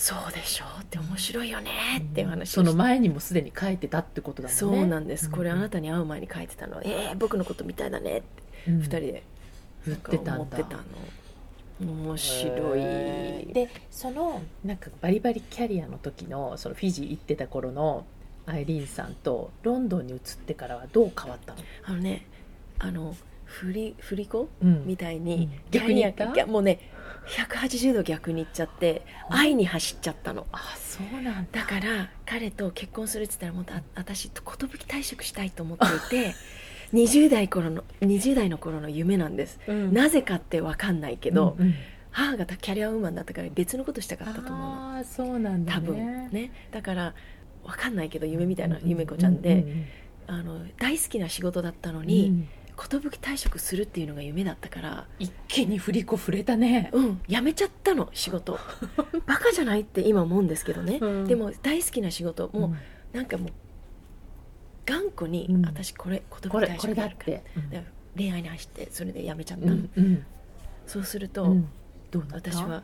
[0.01, 4.57] そうでしょうって面白いよねっていう話その前にもすでに書いてたってことだもんね。
[4.57, 8.27] そうなんです、これあなたたに会う前に書いてたの、えー、僕のことみたいだねって。
[8.71, 9.23] 二人で。
[9.85, 10.83] 言ってたんだ思ってたの
[11.81, 12.79] 面白い、
[13.53, 18.05] でそのなんかバリバリキャリアの時のそのフィジー行ってた頃の
[18.45, 22.25] アイリーンさんとロンドンに移ってからはどう変わったの、あのね
[22.79, 24.85] あの振り振り子うん。
[24.85, 25.51] みたいに、うん。
[25.71, 26.45] 逆に行った？
[26.45, 26.79] もうね
[27.29, 30.47] 180度逆に行っちゃって愛に走っちゃったの。
[30.51, 31.61] あそうなんだ。
[31.61, 34.33] だから彼と結婚するって言ったらもっとあ私寿
[34.87, 36.33] 退職したいと思っていて
[36.93, 39.93] 20代頃の20代の頃の夢なんです、うん。
[39.93, 41.75] なぜかって分かんないけど、うんうん
[42.11, 44.95] 母がキャリアウーマンだったから別のことしたかったと思うの。
[44.95, 45.87] ああそうなんだね。
[45.87, 46.51] 多分ね。
[46.71, 47.13] だから
[47.63, 49.85] 分かんないけど夢みたいな夢子ちゃんで、うん
[50.25, 52.49] あの大好きな仕事だったのうんに、うん
[52.87, 56.89] 寿退職するっていうのが夢だったから一気に振り子触れたね。
[56.93, 58.59] うん辞めちゃったの仕事。
[59.25, 61.27] バカじゃないって今思うんですけどね、うん。
[61.27, 62.49] でも大好きな仕事。
[62.53, 62.77] もう、うん。
[63.13, 63.49] なんかもう
[64.85, 65.65] 頑固に、うん。
[65.65, 67.43] 私これ寿退これだって。
[67.69, 67.83] で
[68.15, 70.25] 恋愛に走ってそれで辞めちゃったの、うんうん。
[70.87, 71.55] そうすると、
[72.31, 72.83] 私は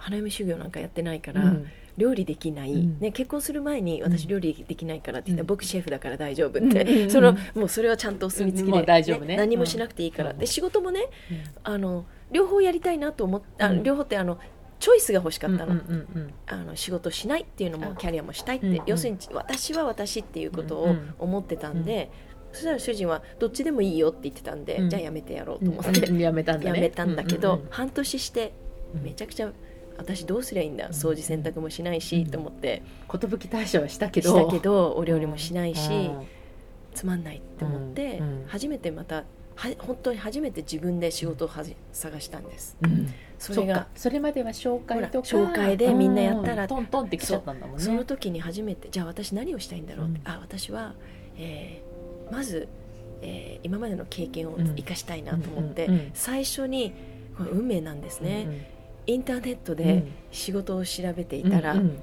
[0.00, 1.66] 花嫁修行なんかやってないから、うん。
[1.96, 2.98] 料理できない、うん。
[3.00, 4.12] ね、結婚する前にうん。
[4.12, 5.46] 私料理できないからって言ったら、うん。
[5.46, 9.36] 僕シェフだから大丈夫って、そのもうそれはちゃんとお墨付きで、もう大丈夫ね。
[9.36, 10.38] 何もしなくていいから、うん。
[10.38, 11.42] で仕事もねうん。
[11.64, 13.82] あの両方やりたいなと思っあうん。
[13.82, 14.38] 両方ってあの
[14.80, 15.80] チョイスが欲しかったの,、
[16.46, 22.10] あの仕事しないっていうのもあキャリアもしたいって、要するに私は私っていうことを思ってたんで、
[22.52, 24.90] そしたら主人はどっちでもいいよって言ってたんで、うん。
[24.90, 26.18] じゃあやめてやろううんと思って、うん。
[26.18, 26.76] やめたんだね。
[26.76, 28.52] やめたんだけど、半年して
[29.02, 29.52] めちゃくちゃ
[29.98, 30.88] 私どうすりゃいいんだ？
[30.90, 32.30] 掃除洗濯もしないし、うん。
[32.30, 34.30] と思って寿退社はしたけど。
[34.30, 36.26] したけどお料理もしないし、うん。
[36.94, 39.24] つまんないって思って、初めてまた
[39.56, 42.76] は本当に初めて自分で仕事をはじ探したんです。
[42.82, 43.12] うん。
[43.38, 45.28] それがそれまでは紹介とか。
[45.28, 46.68] 紹介でみんなやったらうん。
[46.68, 47.82] トントンってきちゃったんだもんね。
[47.82, 50.28] その時に初めてじゃあ私何をしたいんだろうって、うん。
[50.28, 50.94] あ私は、
[51.36, 52.68] えーまず、
[53.22, 56.94] えー今までの経験をうん生かしたいなと思って、最初に
[57.38, 58.77] 運命なんですね、うん
[59.08, 60.12] インターネットでうん。
[60.30, 61.98] 仕事を調べていたら、うんうん。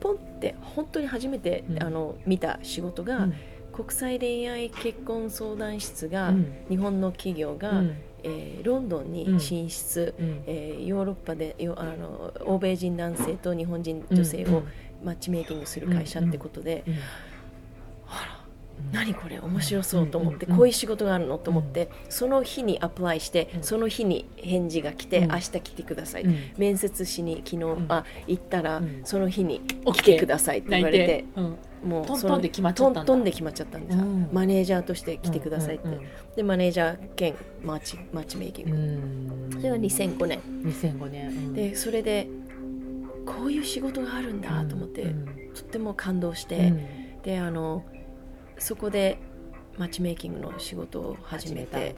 [0.00, 1.82] ポンって本当に初めて、うん。
[1.82, 3.34] あの見た仕事が、うん。
[3.72, 6.52] 国際恋愛結婚相談室が、うん。
[6.68, 7.96] 日本の企業が、うん。
[8.24, 10.42] えーロンドンに進出、うん。
[10.46, 14.62] えーヨーロッパでよあの欧米人男性と日本人女性を
[15.04, 16.94] マッチメイキングする会社ってことで、うん。
[16.94, 17.02] あら
[18.90, 23.62] 何これ面白そうと思って、うんこういう仕事があるのと思って、その日にアプライして、うん。
[23.62, 25.30] その日に返事が来て、うん。
[25.30, 26.36] 明日来てください、うん。
[26.56, 27.86] 面接しに昨日、ん。
[27.88, 29.00] あ行ったら、うん。
[29.04, 31.24] その日に来てくださいって言われて。
[31.36, 31.56] うん。
[31.84, 33.00] もうトントンで決まっちゃったんだ。
[33.00, 34.28] トントンで決まっちゃったんです、うん。
[34.32, 35.88] マネージャーとして来てくださいって、
[36.36, 39.50] でマネージャー兼マッチマッチメイキング、うん。
[39.52, 41.54] それが2005年2005年うん。
[41.54, 42.28] でそれで
[43.26, 45.26] こういう仕事があるんだと思って、うん。
[45.54, 47.22] とっても感動して、うん。
[47.22, 47.84] であの
[48.62, 49.18] そこで
[49.76, 51.96] マッチメイキングの仕事を始めて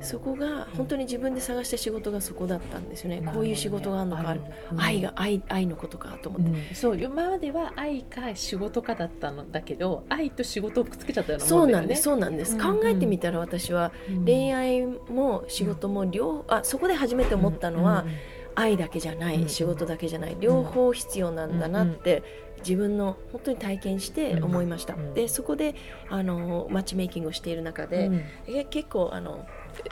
[0.00, 4.40] そこが本当に自分で探した仕事がそこだったんですよね、こういう仕事があるのか、ね
[4.78, 6.74] 愛が愛愛のことかと思って、うん。
[6.74, 11.82] そう今までは愛か仕事かだったのだけど愛と仕事をくっつけちゃったようなそうもんだよね。
[11.82, 12.80] なんですそうなんです、うん。
[12.80, 14.24] 考えてみたら私はうん。
[14.24, 18.06] 恋愛も仕事も両あそこで初めて思ったのは、
[18.54, 19.48] 愛だけじゃない、うん。
[19.48, 20.36] 仕事だけじゃない。
[20.40, 22.22] 両方必要なんだなって、
[22.60, 25.14] 自分の本当に体験して思いました、うん。
[25.14, 25.74] でそこで
[26.08, 28.22] あのマッチメイキングをしている中で、うん。
[28.46, 29.46] え結構あの
[29.84, 29.90] え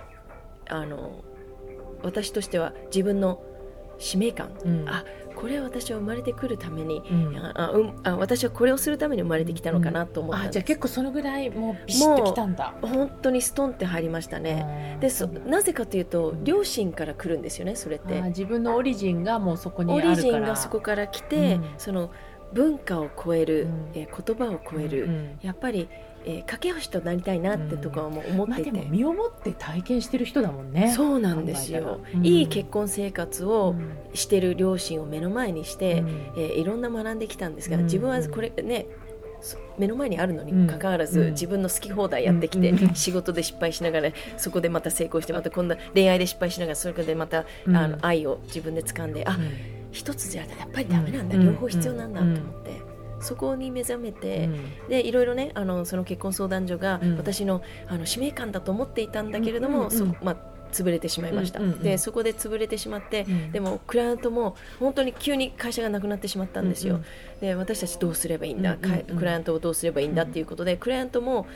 [0.68, 1.24] あの
[2.02, 3.42] 私としては自分の
[3.98, 4.88] 使命感、うん。
[4.88, 5.04] あ
[5.34, 7.36] これは私は生まれてくるために、うん。
[7.36, 10.50] ああ私はこれをするために生まれてきたのかなと思ったんです。
[10.50, 12.74] あじゃあ結構そのぐらいもうビシッときたんだ。
[12.82, 20.16] 本当にストンって入りましたね、でそなぜかというと両親から来るんですよねそれっあて自分のオリジンがもうそこにあオるから。
[20.16, 21.64] リジンがそこから来て、うん。
[21.78, 22.10] その
[22.52, 23.90] 文化を超える、うん。
[23.94, 25.88] えー言葉を超える、うんやっぱり、
[26.24, 30.92] えー架け橋となりたいなってとこはもう思まあっていて、でも身をもって体験してる人だもんね。
[30.94, 32.00] そうなんですよ。
[32.14, 32.26] うん。
[32.26, 33.92] いい結婚生活をうん。
[34.14, 36.08] してる両親を目の前にして、うん。
[36.36, 37.84] えーいろんな学んできたんですが、うん。
[37.84, 38.86] 自分はこれね
[39.40, 40.66] そ目の前にあるのにうん。
[40.66, 41.30] もかかわらず、うん。
[41.32, 42.94] 自分の好き放題やってきて、うん。
[42.94, 47.76] 仕事で失敗しながらそこでまた成功してまた今度は恋愛で失敗しながらそれでまた、うん。
[47.76, 51.46] あの愛を自分で掴んで、あうん一つじゃやっぱりダメなんだ、うん。
[51.46, 52.80] 両方必要なんだと思って、
[53.20, 54.48] そこに目覚めて、
[54.88, 57.16] でいろいろねあのその結婚相談所がうん。
[57.16, 59.90] 私の,、あの使命感だと思っていたんだけれども、
[60.22, 60.36] まあ、
[60.70, 63.52] 潰れてしまいました、うんうんうんでそこで潰れてしまって、うん。
[63.52, 67.40] でもクライアントも本当に急に会社がなくなってしまったんですよ、うんうん。
[67.40, 69.00] で私たちどうすればいいんだ、うんうんうん。
[69.04, 71.46] かクライアントをどうすればいいんだっていうことで、クライアントも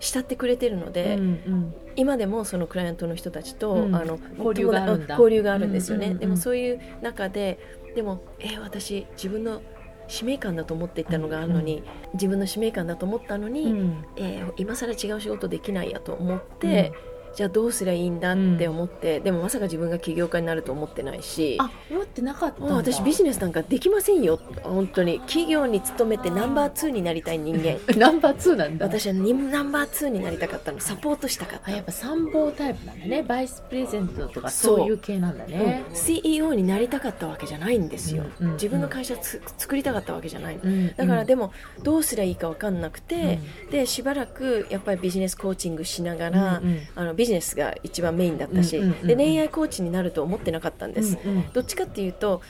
[0.00, 1.74] 慕ってくれてるので、うんうん。
[1.96, 3.96] 今でもそのクライアントの人たちと、うん。
[3.96, 5.14] あの交流があるんだ。
[5.14, 6.20] 交流があるんですよね、うんうんうん。
[6.20, 7.58] でもそういう中で
[7.96, 9.62] でもえー私自分の
[10.06, 11.82] 使命感だと思っていたのがあるのに、
[12.14, 14.04] 自分の使命感だと思ったのに、うん。
[14.16, 16.92] えー今更違う仕事できないやと思って、
[17.36, 24.40] じゃあどうすりゃいいんだって思って、でもまさか自分が起業家になると思ってないしあ思ってなかった私ビジネスなんかできませんよ。
[24.62, 25.20] 本当に。
[25.20, 27.78] 企業に勤めてナンバー2になりたい人間。
[27.96, 28.86] ナンバー2なんだ。
[28.86, 30.80] 私はにナンバー2になりたかったの。
[30.80, 33.22] サポートしたかったあやっぱ参謀タイプなんだね。
[33.22, 34.86] バイスプレゼントとかそう。
[34.86, 35.84] いう系なんだね。
[35.90, 35.96] うん。
[35.96, 43.38] CEO になりたかったわけじゃないんですよ、うんうん自分の会社つ作りたかったわけじゃないの、うんだからうんでもどうすりゃいいか分かんなくて、
[43.70, 49.06] でしばらくやっぱりビジネスコーチングしながら、うんうんあのビジネスが一番メインだったし、うんうんうんうん。
[49.08, 52.40] で恋愛コーチになると思ってなかったんです、うんうんどっちかっていうと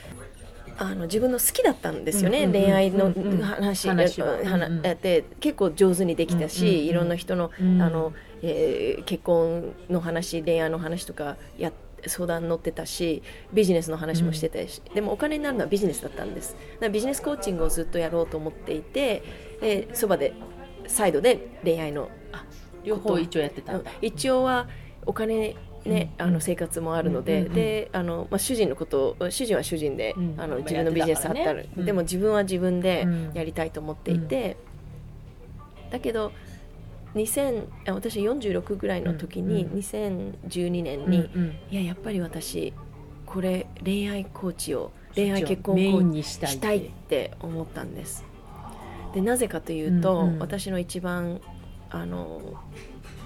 [0.78, 8.12] あの自分の好きだったんですよね、うんうんうん恋愛のうんうん話やって結構上手にできたし、うんうんうんいろんな人の,、うんあの
[8.42, 11.72] えー結婚の話恋愛の話とかや
[12.06, 16.52] 相談乗ってたしビジネスの話もしてたし、でもお金になるのはビジネスだったんです。
[16.52, 19.22] だからビジネスコーチングをずっとやろうと思っていて
[19.60, 20.34] でそばで
[20.86, 22.10] サイドで恋愛の
[22.86, 23.90] 両方一応やってたんだ。
[24.00, 24.68] 一応は
[25.04, 26.26] お金ね、うん。
[26.26, 30.34] あの生活もあるので、であの、まあ、主人のことを主人は主人で、うん。
[30.38, 33.30] あのまあ自分のビジネスあったら、でも自分は自分でうん。
[33.34, 34.56] やりたいと思っていて、
[35.90, 36.32] だけど
[37.14, 41.28] 2000あ私46ぐらいの時に、うん2012年に、
[41.70, 42.72] いややっぱり私
[43.24, 47.32] これ恋愛コーチを恋愛結婚コメインーにしたいって。
[47.40, 48.24] 思ったんです。
[49.14, 51.40] でなぜかというと、私の一番
[52.00, 52.40] あの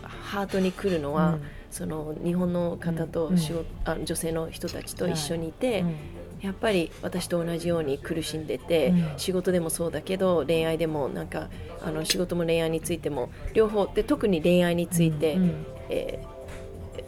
[0.02, 1.38] ハートに来るのは、
[1.70, 5.94] その日本の方と仕事、あ女性の人たちと一緒にいて、うん。
[6.40, 9.18] やっぱり私と同じように苦しんでて、うん。
[9.18, 11.48] 仕事でもそうだけど恋愛でもなんか
[11.82, 15.66] あの仕事も恋愛についても両方で特に恋愛について、うん。
[15.88, 16.29] えー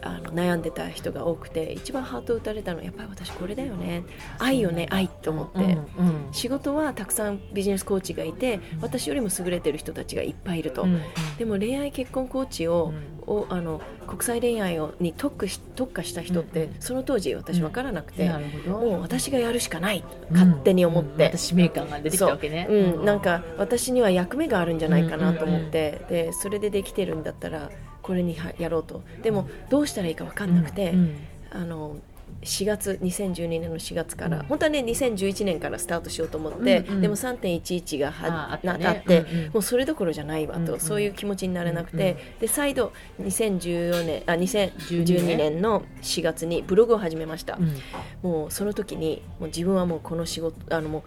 [0.03, 4.03] あの悩んでた人が多くて一番ハートを打たれたのはやっぱり私これだよね。
[4.39, 5.85] 愛よね愛と思って、うんうん。
[6.31, 11.01] 仕事はたくさんビジネスコーチがいて私よりも優れてる人たちがいっぱいいると、うん
[11.37, 18.29] でも恋愛結婚コーチを,、うんをあの国際恋愛をに特化し特化した人って、うんその当時私分からなくて、
[18.67, 21.31] もう私がやるしかない勝手に思って。
[21.37, 22.67] 使命感が出てきたわけね。
[22.69, 23.01] う。
[23.01, 27.69] ん、なんか私には役目があるんじゃないかなと思って、でそれでできてるんだったら
[28.03, 29.01] これにはやろうと。
[29.23, 31.15] でもどうしたらいいか分かんなくて、うん
[31.49, 31.97] あの
[32.41, 34.45] 4月2012年の4月から、うん。
[34.47, 37.01] 本当はね2011年からスタートしようと思って、うんうん。
[37.01, 40.79] でも3.11があはあなあって、うんうんもうそれどころじゃないわと、うんうん。
[40.79, 42.91] そういう気持ちになれなくて、うんで再度
[43.21, 48.29] 2014年あ2012年の4月にブログを始めました、うん。
[48.29, 51.03] もうその時にもう自分はもうこの仕事あのもう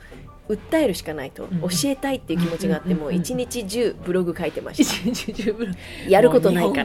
[0.49, 1.61] 訴えるしかないと、ん。
[1.61, 5.75] 教えたいっていう気持ちがあって、もう一日中ブログ書いてました、一日十分
[6.09, 6.85] やることないか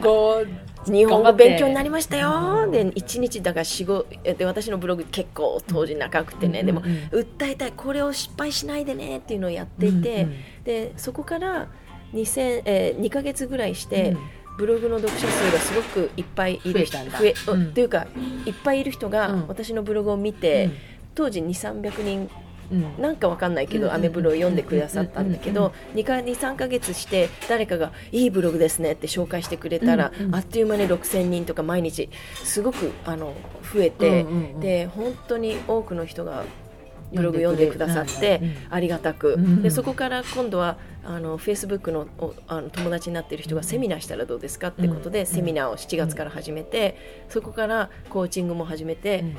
[0.84, 2.64] 日日本語本語勉強になりましたよ。
[2.64, 7.18] うんで一日だから仕事で私のブログ結構当時長くてね、うんでもうん。
[7.18, 10.26] 訴えたいこれを失敗しないでねっていうのをやっていて、
[10.64, 11.68] でそこから
[12.14, 14.18] 2000、えー、2か月ぐらいして、うん。
[14.58, 16.72] ブログの読者数がすごくいっぱいいる。
[16.74, 17.18] 増えたんだ。
[17.18, 17.72] 増えうん。
[17.72, 18.06] というか
[18.44, 19.48] いっぱいいる人がうん。
[19.48, 20.70] 私のブログを見て、
[21.14, 22.30] 当時2 3 0 0人
[22.98, 32.08] なんかわかんないけど、うんアメブロを読んでくださったんだけど、2か23か月して誰かが「いいブログですね」って紹介してくれたら、うんうんあっという間に6000人とか毎日
[32.44, 33.34] すごくあの
[33.72, 34.24] 増えて、
[34.60, 36.44] で本当に多くの人が
[37.12, 46.96] ブログ読んでくださってうんありがたく、うんでそこから今度はあのフェイスブックのおあの友達になっている人がセミナーしたらどうですかってことで、うんセミナーを7月から始めて、
[47.28, 49.36] そこからコーチングも始めて、うん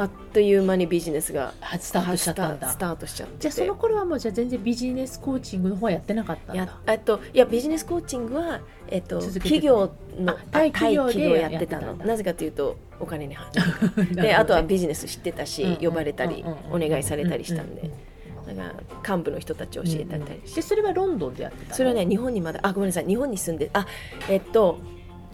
[0.00, 2.68] あっという間にビジネスがあスタートしちゃったんだ。
[2.70, 3.34] スタートしちゃって。
[3.40, 6.62] じゃあその頃はもうじゃあ全然ビジネスコーチングの方はやってなかったんだ。
[6.62, 11.94] やえっといやビジネスコーチングは、えっと、企業のあ対企業で対やってたの。
[11.94, 13.36] なぜかというとお金に
[14.14, 14.34] でね。
[14.34, 17.90] あとはビジネス知ってたし、うん呼ばれたり、うんうんお願いされたりしたんで、うん
[18.54, 18.74] から
[19.16, 21.76] 幹部の人たちを教えたりして、でそれはロンドンでやってたの？
[21.76, 23.86] それはね日本にまだあごめんなさい日本に住んであ
[24.28, 24.78] えっと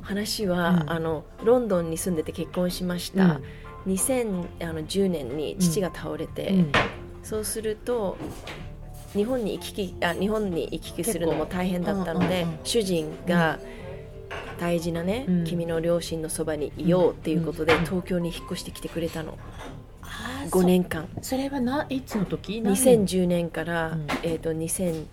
[0.03, 0.91] 話は、うん。
[0.91, 3.41] あのロンドンに住んでて結婚しました、
[3.87, 6.73] 2010年に父が倒れて、うん。
[7.23, 8.17] そうすると
[9.15, 13.59] 日本に行き来あ日本に行き来するのも大変だったので、うんうんうん主人が
[14.59, 15.45] 大事なね、うん。
[15.45, 19.39] 君の両親のそばにいようっていうことで、うん東京に引っ越してきてくれたの。
[20.03, 21.09] あー5年間。
[21.21, 22.61] そそれはないつの時？
[22.61, 24.07] 何年？2010年から、うん。
[24.23, 25.05] えー、と2010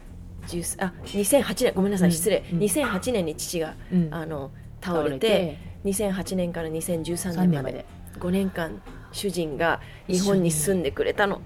[0.84, 2.14] あ2008年ごめんなさい、うん。
[2.14, 2.60] 失礼、うん。
[2.60, 4.08] 2008年に父が、うん。
[4.12, 4.52] あの
[4.82, 7.46] 倒れて2008年から2013 3年まで。
[7.46, 7.86] 年まで
[8.20, 11.42] 5年間主人が日本に住んでくれたの。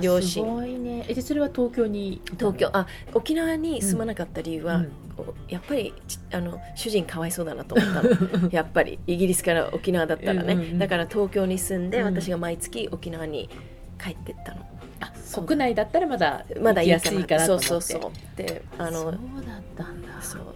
[0.00, 0.44] 両親。
[0.44, 1.04] すごいね。
[1.08, 2.20] えでそれは東京に？
[2.38, 2.70] 東京。
[2.72, 4.92] あ沖縄に住まなかった理由は、うん。
[5.16, 8.48] おやっぱりちあの主人かわいそうだなと思ったの。
[8.50, 8.98] やっぱり。
[9.06, 10.78] イギリスから沖縄だったらね、うんうんうん。
[10.78, 12.04] だから東京に住んで、うん。
[12.06, 13.48] 私が毎月沖縄に
[14.02, 14.66] 帰ってったの。
[15.00, 17.66] あ国内だったらまだまだ行きやすいかなと思って。
[17.66, 18.36] そうそうそう。
[18.36, 19.20] であのそうだっ
[19.76, 20.22] たんだ。
[20.22, 20.40] そう。
[20.40, 20.46] だ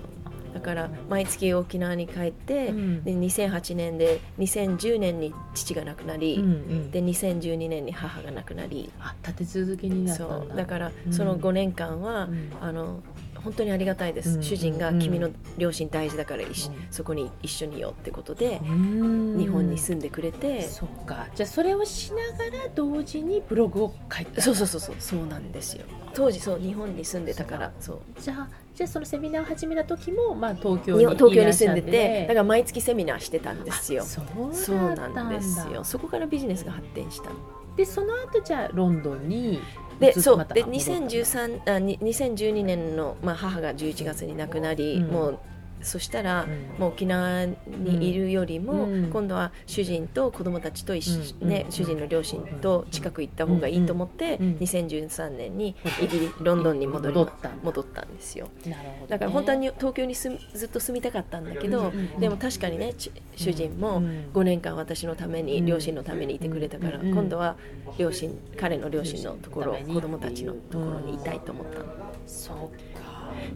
[0.67, 3.05] から毎月沖縄に帰って、うん。
[3.05, 6.91] で2008年で2010年に父が亡くなり、うんうん。
[6.91, 8.91] で2012年に母が亡くなり。
[8.99, 10.55] あ立て続けになったそんだ。
[10.55, 10.57] う。
[10.57, 11.13] だからうん。
[11.13, 12.51] その5年間は、うん。
[12.61, 13.01] あの
[13.45, 16.49] 本当にありがたいです、うん主人がうん君の両親大事だからうん。
[16.91, 19.39] そこに一緒にいようってことで、うん。
[19.39, 21.29] 日本に住んでくれて、そうか。
[21.37, 24.97] じゃあそれをしながら同時にブログを書いてそうそうそうそう。
[24.99, 25.85] そうなんですよ。
[26.13, 27.73] 当時そう日本に住んでたから。
[27.79, 27.99] そう。
[28.21, 34.03] じゃあじゃあそのセミナーを始めた時も、まあ、東京に東京に住んでてだから毎月セミナーしてたんですよ。
[34.03, 35.83] あそうなんですよ。
[35.83, 37.31] そこからビジネスが発展した
[37.75, 39.63] でその後じゃあロンドンに
[39.99, 40.37] でそう。
[40.37, 45.09] で戻ったんだ2013あに2012年の、まあ、母が11月に亡くなり、うん。
[45.09, 45.39] もう
[45.83, 46.81] そしたら、うん。
[46.81, 49.11] もう沖縄にいるよりも、うん。
[49.11, 51.49] 今度は主人と子供たちと一緒、うん。
[51.49, 51.73] ねうん。
[51.73, 54.57] 主人の両親と近く行った方がいいと思って、うん。
[54.61, 57.51] 2013年にイギリロンドンに戻り戻った。
[57.63, 58.49] 戻ったんですよ。
[58.65, 58.77] ね。
[59.09, 64.31] だから本当はに東京に住むずっと住みたかったんだけど、でも確かにねち主人もうん。
[64.33, 65.67] 5年間私のために、うん。
[65.67, 67.11] 両親のためにいてくれたから、うん。
[67.11, 67.57] 今度は
[67.99, 71.87] 両親彼の両親のところ子供たちのところにいたいと思ったの、
[72.27, 72.57] そう。
[72.57, 72.86] か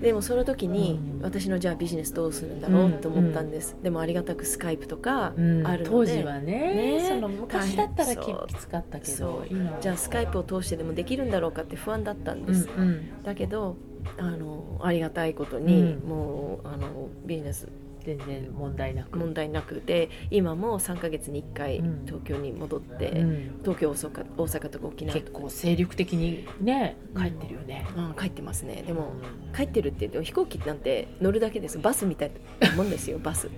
[0.00, 1.22] でもその時に、うん。
[1.22, 5.66] 私のじゃあビジネスどうするんだろうと思ったんです、でもありがたくスカイプとかうん。
[5.66, 7.08] あるので、当時はねね。
[7.08, 9.44] その昔だったらきつかったけそど
[9.80, 13.22] じゃあスカイプを通してでもできるんだろうかって不安だったんうです、んうん。
[13.22, 13.76] だけど
[14.18, 16.08] あのありがたいことに、うん。
[16.08, 17.68] もうあのビジネス
[18.04, 19.18] 全然問題なく。
[19.18, 19.76] 問題なく。
[19.76, 22.06] て今も3ヶ月に1回うん。
[22.06, 23.60] 東京に戻って、うん。
[23.62, 25.14] 東京大阪大阪とか沖縄。
[25.18, 28.82] 結構精力的にね帰ってるよね、うん、帰ってますね。
[28.86, 29.12] でも
[29.54, 31.78] 帰ってるって言っても飛行機なんて乗るだけです。
[31.78, 33.48] バスみたいなもんですよバス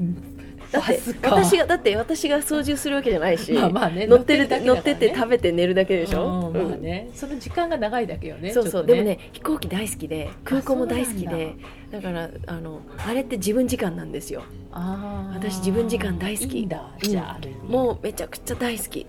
[0.72, 11.54] だって私がだって私が操縦するわけじゃないし、まあまあね乗ってるだけ乗ってって食べて寝るだけでしょ、うんまあね、その時間が長いだけよねそうそう、でもね飛行機大好きで空港も大好きで
[11.90, 12.00] だ。
[12.00, 14.42] からあのあれって自分時間なんですよ。
[14.72, 15.34] あー。
[15.34, 16.66] 私自分時間大好き。
[16.66, 16.90] だ。
[17.00, 17.38] じゃ
[17.68, 19.06] もうめちゃくちゃ大好き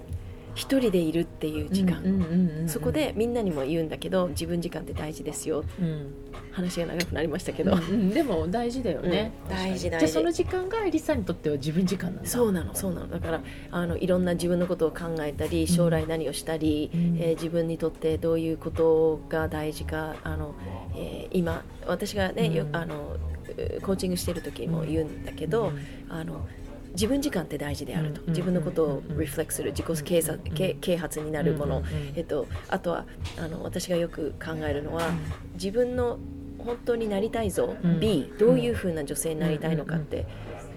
[0.58, 5.64] 一人でいるっていう時間、そこでみんなにも言うんだけど自分時間って大事ですよ。
[5.80, 6.14] うん
[6.51, 7.80] 話が長くなりましたけど、うん。
[7.80, 9.49] うんでも大事だよね、うん。
[9.49, 10.08] 大事大事。
[10.08, 13.08] じゃあその時間がエリさんにとっては自分時間なんだそうなのそうなの。
[13.08, 17.18] だからあのいろんな自分のことを考えたり将来何をしたり、うん。
[17.20, 20.55] えー自分にとってどういうことが大事かあの、
[20.95, 22.76] えー今私がね、ようん。
[22.76, 23.18] あの
[23.58, 25.72] えーコーチングしてる時も言うんだけど、
[26.10, 26.47] あの
[26.92, 31.84] 自分時間って大事であると、うん自分のことをうんリフレクトする自己啓発うん啓啓発になるもの、
[32.16, 33.06] えっと、あとは
[33.38, 35.10] あの私がよく考えるのは、
[35.54, 36.20] 自分の
[36.60, 38.00] 本当になりたい像、うん。
[38.00, 40.26] B どういうふうな女性になりたいのかって、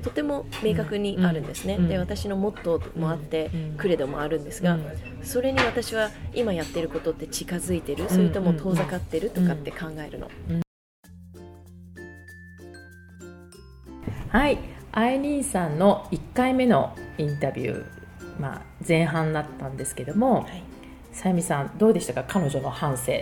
[0.02, 4.84] とても明確にあるんですね、うんで私のモットーもあって、うんクレドもあるんですが、うん。
[5.22, 10.30] それに私は今やってることって近づいてる、それとも遠ざかってるとかって考えるの、
[14.28, 14.58] はい
[14.92, 17.84] アイリーンさんの1回目のインタビュー、
[18.40, 20.62] まあ、前半だったんですけども、はい。
[21.12, 22.24] さゆみさんどうでしたか？
[22.26, 23.12] 彼女の反省。
[23.12, 23.18] い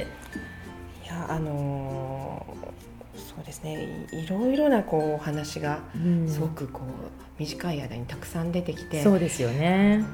[1.07, 2.69] やあのー
[3.19, 4.07] そうですね。
[4.13, 5.81] いいろいろなこうお話が
[6.27, 6.85] すごくこう
[7.39, 10.05] 短い間にたくさん出てきて、そうですよね。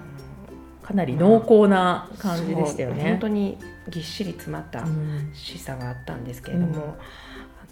[0.82, 5.30] かなり濃厚な感じでしたよそうね本当にぎっしり詰まったうん。
[5.34, 6.80] 示唆があったんですけれども、うん。
[6.82, 6.86] あ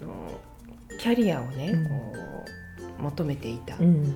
[0.01, 0.41] の
[0.99, 1.89] キャリアをね、うん。
[1.89, 1.91] こ
[2.47, 2.62] う
[3.03, 4.15] 求めていた、うん。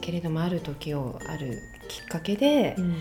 [0.00, 1.58] けれどもある時をある
[1.88, 2.96] きっかけでうん。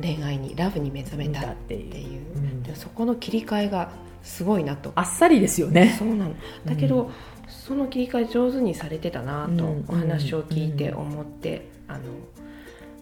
[0.00, 2.62] 恋愛にラブに目覚めたってていう、いう、うん。
[2.62, 3.90] でそこの切り替えが
[4.22, 4.92] すごいなと。
[4.94, 5.96] あっさりですよね。
[5.98, 6.34] そうなの。
[6.64, 7.12] だけど、うん
[7.48, 9.84] その切り替え上手にされてたなとうん。
[9.88, 12.00] お話を聞いて思って、あの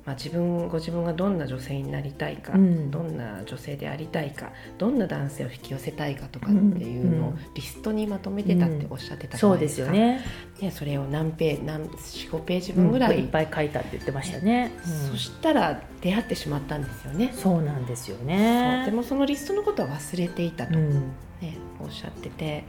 [0.07, 2.91] まあ、自分ご自分がどんな女性になりたいか、うん。
[2.91, 7.39] どんな女性でありたいかどんな男性を引き寄せたいかとかっていうのをうん。
[7.55, 10.21] リストにまとめてたっておっしゃってたじゃそうでないですすか、よね。
[10.61, 15.11] ねそれを何ペー何45ページ分ぐらい、いっぱい書いたって言ってましたね、うん。
[15.13, 17.33] そしたら出会ってしまったんですよね。
[17.35, 18.27] そうなんですよそう。
[18.27, 20.93] ねでもそのリストのことは忘れていたと、うん。
[21.41, 22.65] ね、おっしゃってて。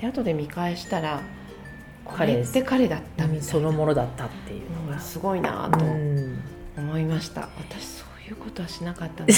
[0.00, 1.20] で後で見返したら
[2.04, 5.84] こ彼れって彼だったみたいな、そのものだったっていうのが、うんすごいなと。
[5.84, 6.38] うん
[6.78, 9.34] 思いました、私そういうことはしなかったんで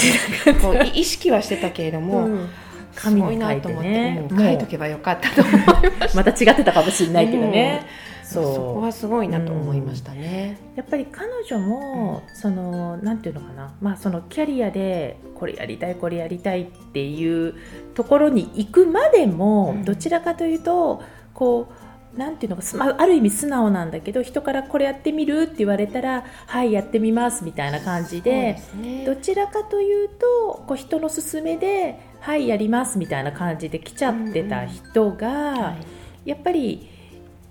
[0.61, 2.49] こうい意識はしてたけれども、うん。
[2.93, 4.45] すごいなと思って、紙に書いてね。
[4.45, 5.53] 書いとけばよかったと思い
[5.99, 7.85] ましまた違ってたかもしれないけどね、
[8.21, 8.43] たそう。
[8.43, 10.57] そこはすごいなと思いましたね。
[10.75, 17.55] やっぱり彼女も、そのなんていうのかな、まあ、そのキャリアでこれやりたいこれやりたいっていう
[17.93, 19.85] ところに行くまでも、うん。
[19.85, 21.01] どちらかというと
[21.33, 21.73] こう
[22.15, 29.05] なんていうのか、すまあ、ある意味素直なんだけど人からこれやってみるって言われたらはいやってみますみたいな感じでね。
[29.05, 35.77] どちらかというとこう人の勧めではいやりますみたいな感じで来ちゃってた人が、は
[36.25, 36.29] い。
[36.29, 36.87] やっぱり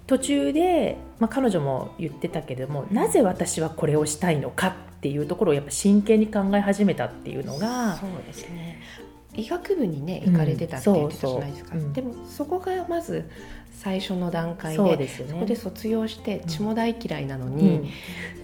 [0.07, 8.81] 途中で、まあ、彼女も言ってたけれどもなぜ私はこれをしたいのかっていうところをやっぱ真剣に考え始めたっていうのがそうですね
[9.35, 11.81] 医学部にね行かれてたって言ってたじゃないですか、うん。
[11.83, 13.29] そうそううんでもそこがまず
[13.81, 15.09] 最初の段階でね。
[15.09, 17.89] そこで卒業して血も大嫌いなのうに、ん。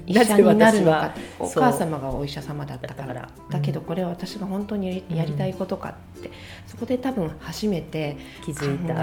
[0.06, 3.28] 医者になるのかお母様がお医者様だったから。
[3.50, 6.30] だけどこれは私が本当にやりたいことかって、
[6.66, 8.16] そこで多分初めて
[8.46, 8.52] 考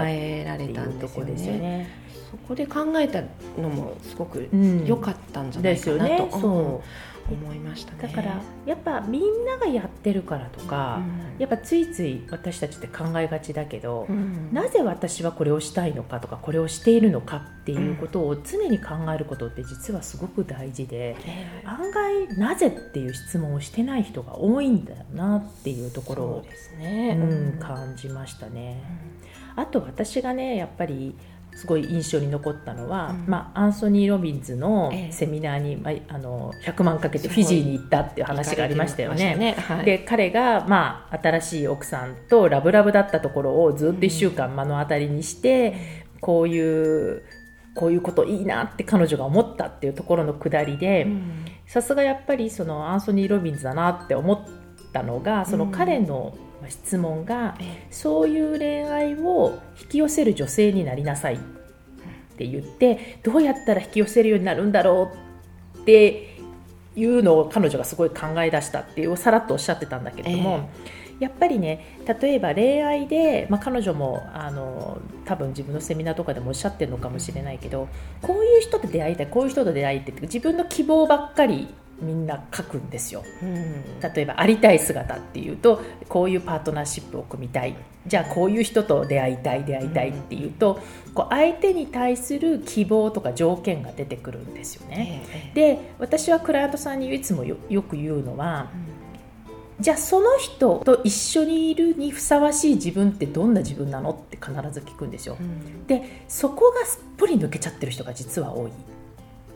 [0.06, 1.58] えられたんですよね。
[1.58, 1.88] ね。
[2.30, 3.22] そこで考えた
[3.60, 4.84] のもすごくうん。
[4.84, 6.16] 良かったんじゃないですよね。
[6.18, 6.40] かなと、。
[6.40, 6.82] そ
[7.30, 7.98] 思いましたね。
[8.00, 11.00] うだからやっぱみんながやってるからとか、
[11.38, 26.44] やっぱついつい私たちって考えがちだけど、うんなぜ私はこれをしたいのかとかこれをしているのかっていうことを常に考えることって実はすごく大事でね案外なぜっていう質問をしてない人が多いんだよなっていうところを
[26.78, 27.16] ね。
[27.20, 28.82] うん、感じましたね。
[29.56, 31.14] あと私がねやっぱり
[31.54, 33.24] すごい印象に残ったのは、うん。
[33.26, 35.12] まあ、アンソニー・ロビンズのええ。
[35.12, 39.34] セミナーに、まあ、あの100万かけてフィジーに行ったっていう話がありましたよね。
[39.36, 47.22] ねはいで彼が、まあ、新しい奥さんとラブラブだったところをずっと1週間目の当たりにして、こういう
[47.74, 51.44] こういうこといいなって彼女が思ったっていうところのくだりでうん。
[51.66, 54.38] さすがやっぱりそのアンソニー・ロビンズだなって思っ
[54.92, 61.38] たのがその彼のまあ質問が、えそういう恋愛を引き寄せる女性になりなさいっ
[62.36, 65.12] て言ってどうやったら引き寄せるようになるんだろ
[65.74, 66.36] うって
[66.96, 70.68] いうのを彼女がすごい考え出したっていうさらっとおっしゃってたんだけれども、
[71.20, 77.88] やっぱりね例えば恋愛で、まあ、彼女もあの多分自分のセミナーとかでもおっしゃってるのかもしれないけど
[78.22, 81.68] こういう人と出会いたいこういう人と出会いたいって自分の希望ばっかり
[82.00, 87.74] みんな書くんですよ、うん、例えばありたい姿っていうとこういうパートナーシップを組みたい。
[88.06, 98.68] じゃあこういう人と出会いたい出会いたいっていうと、うん、こう相手に対する希望とか条件が出てくるんですよね、えー、で私はクライアントさんにいつもよく言うのは、
[99.78, 105.38] うん、じゃあその人と一緒にいるにふさわしい自分ってどんな自分なのって必ず聞くんですよ、
[105.86, 108.70] でそこがすっぽり抜けちゃってる人が実は多い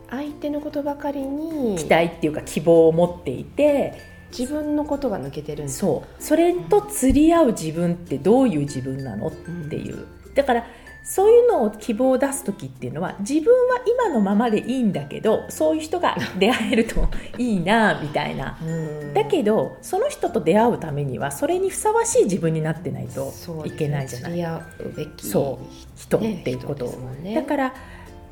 [0.09, 3.93] 相手のことばかりに期待っていうか希望を持っていて
[4.37, 6.23] 自分のことが抜けてるんそう。
[6.23, 10.65] それと釣り合う自分ってどういう自分なのっていう、うん、だから
[11.03, 18.59] そういうのを希望を出す時っていうのは自分は今のままでいいんだけどそういう人が出会えるといいなみたいな。
[19.15, 23.33] だけどその人と出会うためにはそれにふさわしい自分になってないと
[23.65, 24.39] いけないじゃない、
[25.17, 25.65] そう
[25.97, 26.85] 人っていうこと、
[27.23, 27.73] ね、だから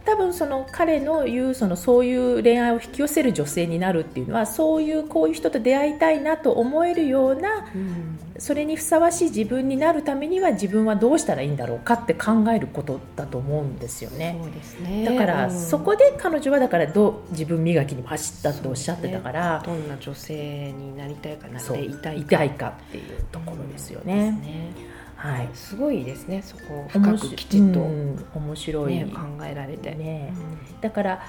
[0.07, 14.39] 多分その彼の言うそのそういう恋愛を引き寄せる女性になるっていうのはそういうこういう人と出会いたいなと思えるような、うん、それにふさわしい自分になるためには自分はどうしたらいいんだろうかって考えることだと思うんですよね。
[14.41, 15.03] そうですね。
[15.03, 22.37] だから、うん、そこで彼女はだからどう自分磨きにも走ったとおっしゃってたから、ね、どんな女性になりたいかなっていたいか。
[22.57, 24.39] かっていうところですよね。
[24.81, 24.96] うん
[25.27, 26.41] はい、すごいですね。
[26.41, 30.33] そこを深くきちっと、うん、面白い、ね、考えられて、ね、
[30.73, 31.21] うん、だから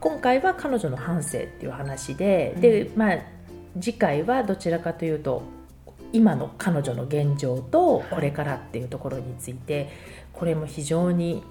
[0.00, 3.18] 今回は彼女の半生っていう話で、うん、でまあ
[3.80, 5.42] 次回はどちらかというと
[6.12, 9.90] 今の彼女の現状とこれからっていうところについて、
[10.32, 11.42] これも非常に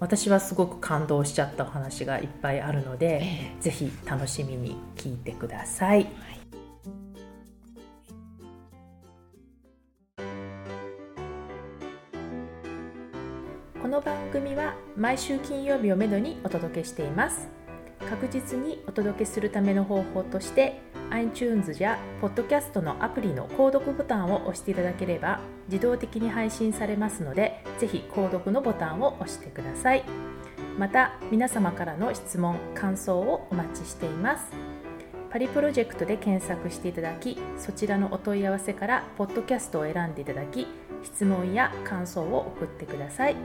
[0.00, 6.06] 私はすごく感動しちゃったお話がいっぱいあるので、えー、ぜひ楽しみに聞いてください。
[13.92, 17.46] の番組は毎週金曜日をめどにお届けしています。
[18.08, 20.80] 確実にお届けするための方法として
[21.10, 30.04] iTunes や Podcast のアプリの購読ボタンを押していただければ自動的に配信されますのでぜひ購読のボタンを押してください。
[30.78, 34.46] また皆様からの質問感想をお待ちしています。
[35.30, 40.66] パリプロジェクトで検索していただきそちらのお問い合わせからポッドキャストを選んでいただき
[41.02, 43.36] 質問や感想を送ってください。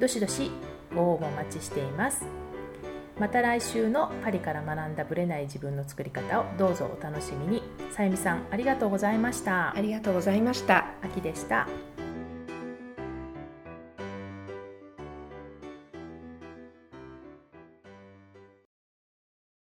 [0.00, 0.50] どしどし
[0.94, 2.24] ご応募お待ちしています。
[3.18, 7.62] また来週のパリから学んだブレない自分の作り方をどうぞお楽しみに。
[7.92, 9.74] さゆみさんありがとうございました。
[9.74, 10.86] ありがとうございました。
[11.02, 11.66] 秋でした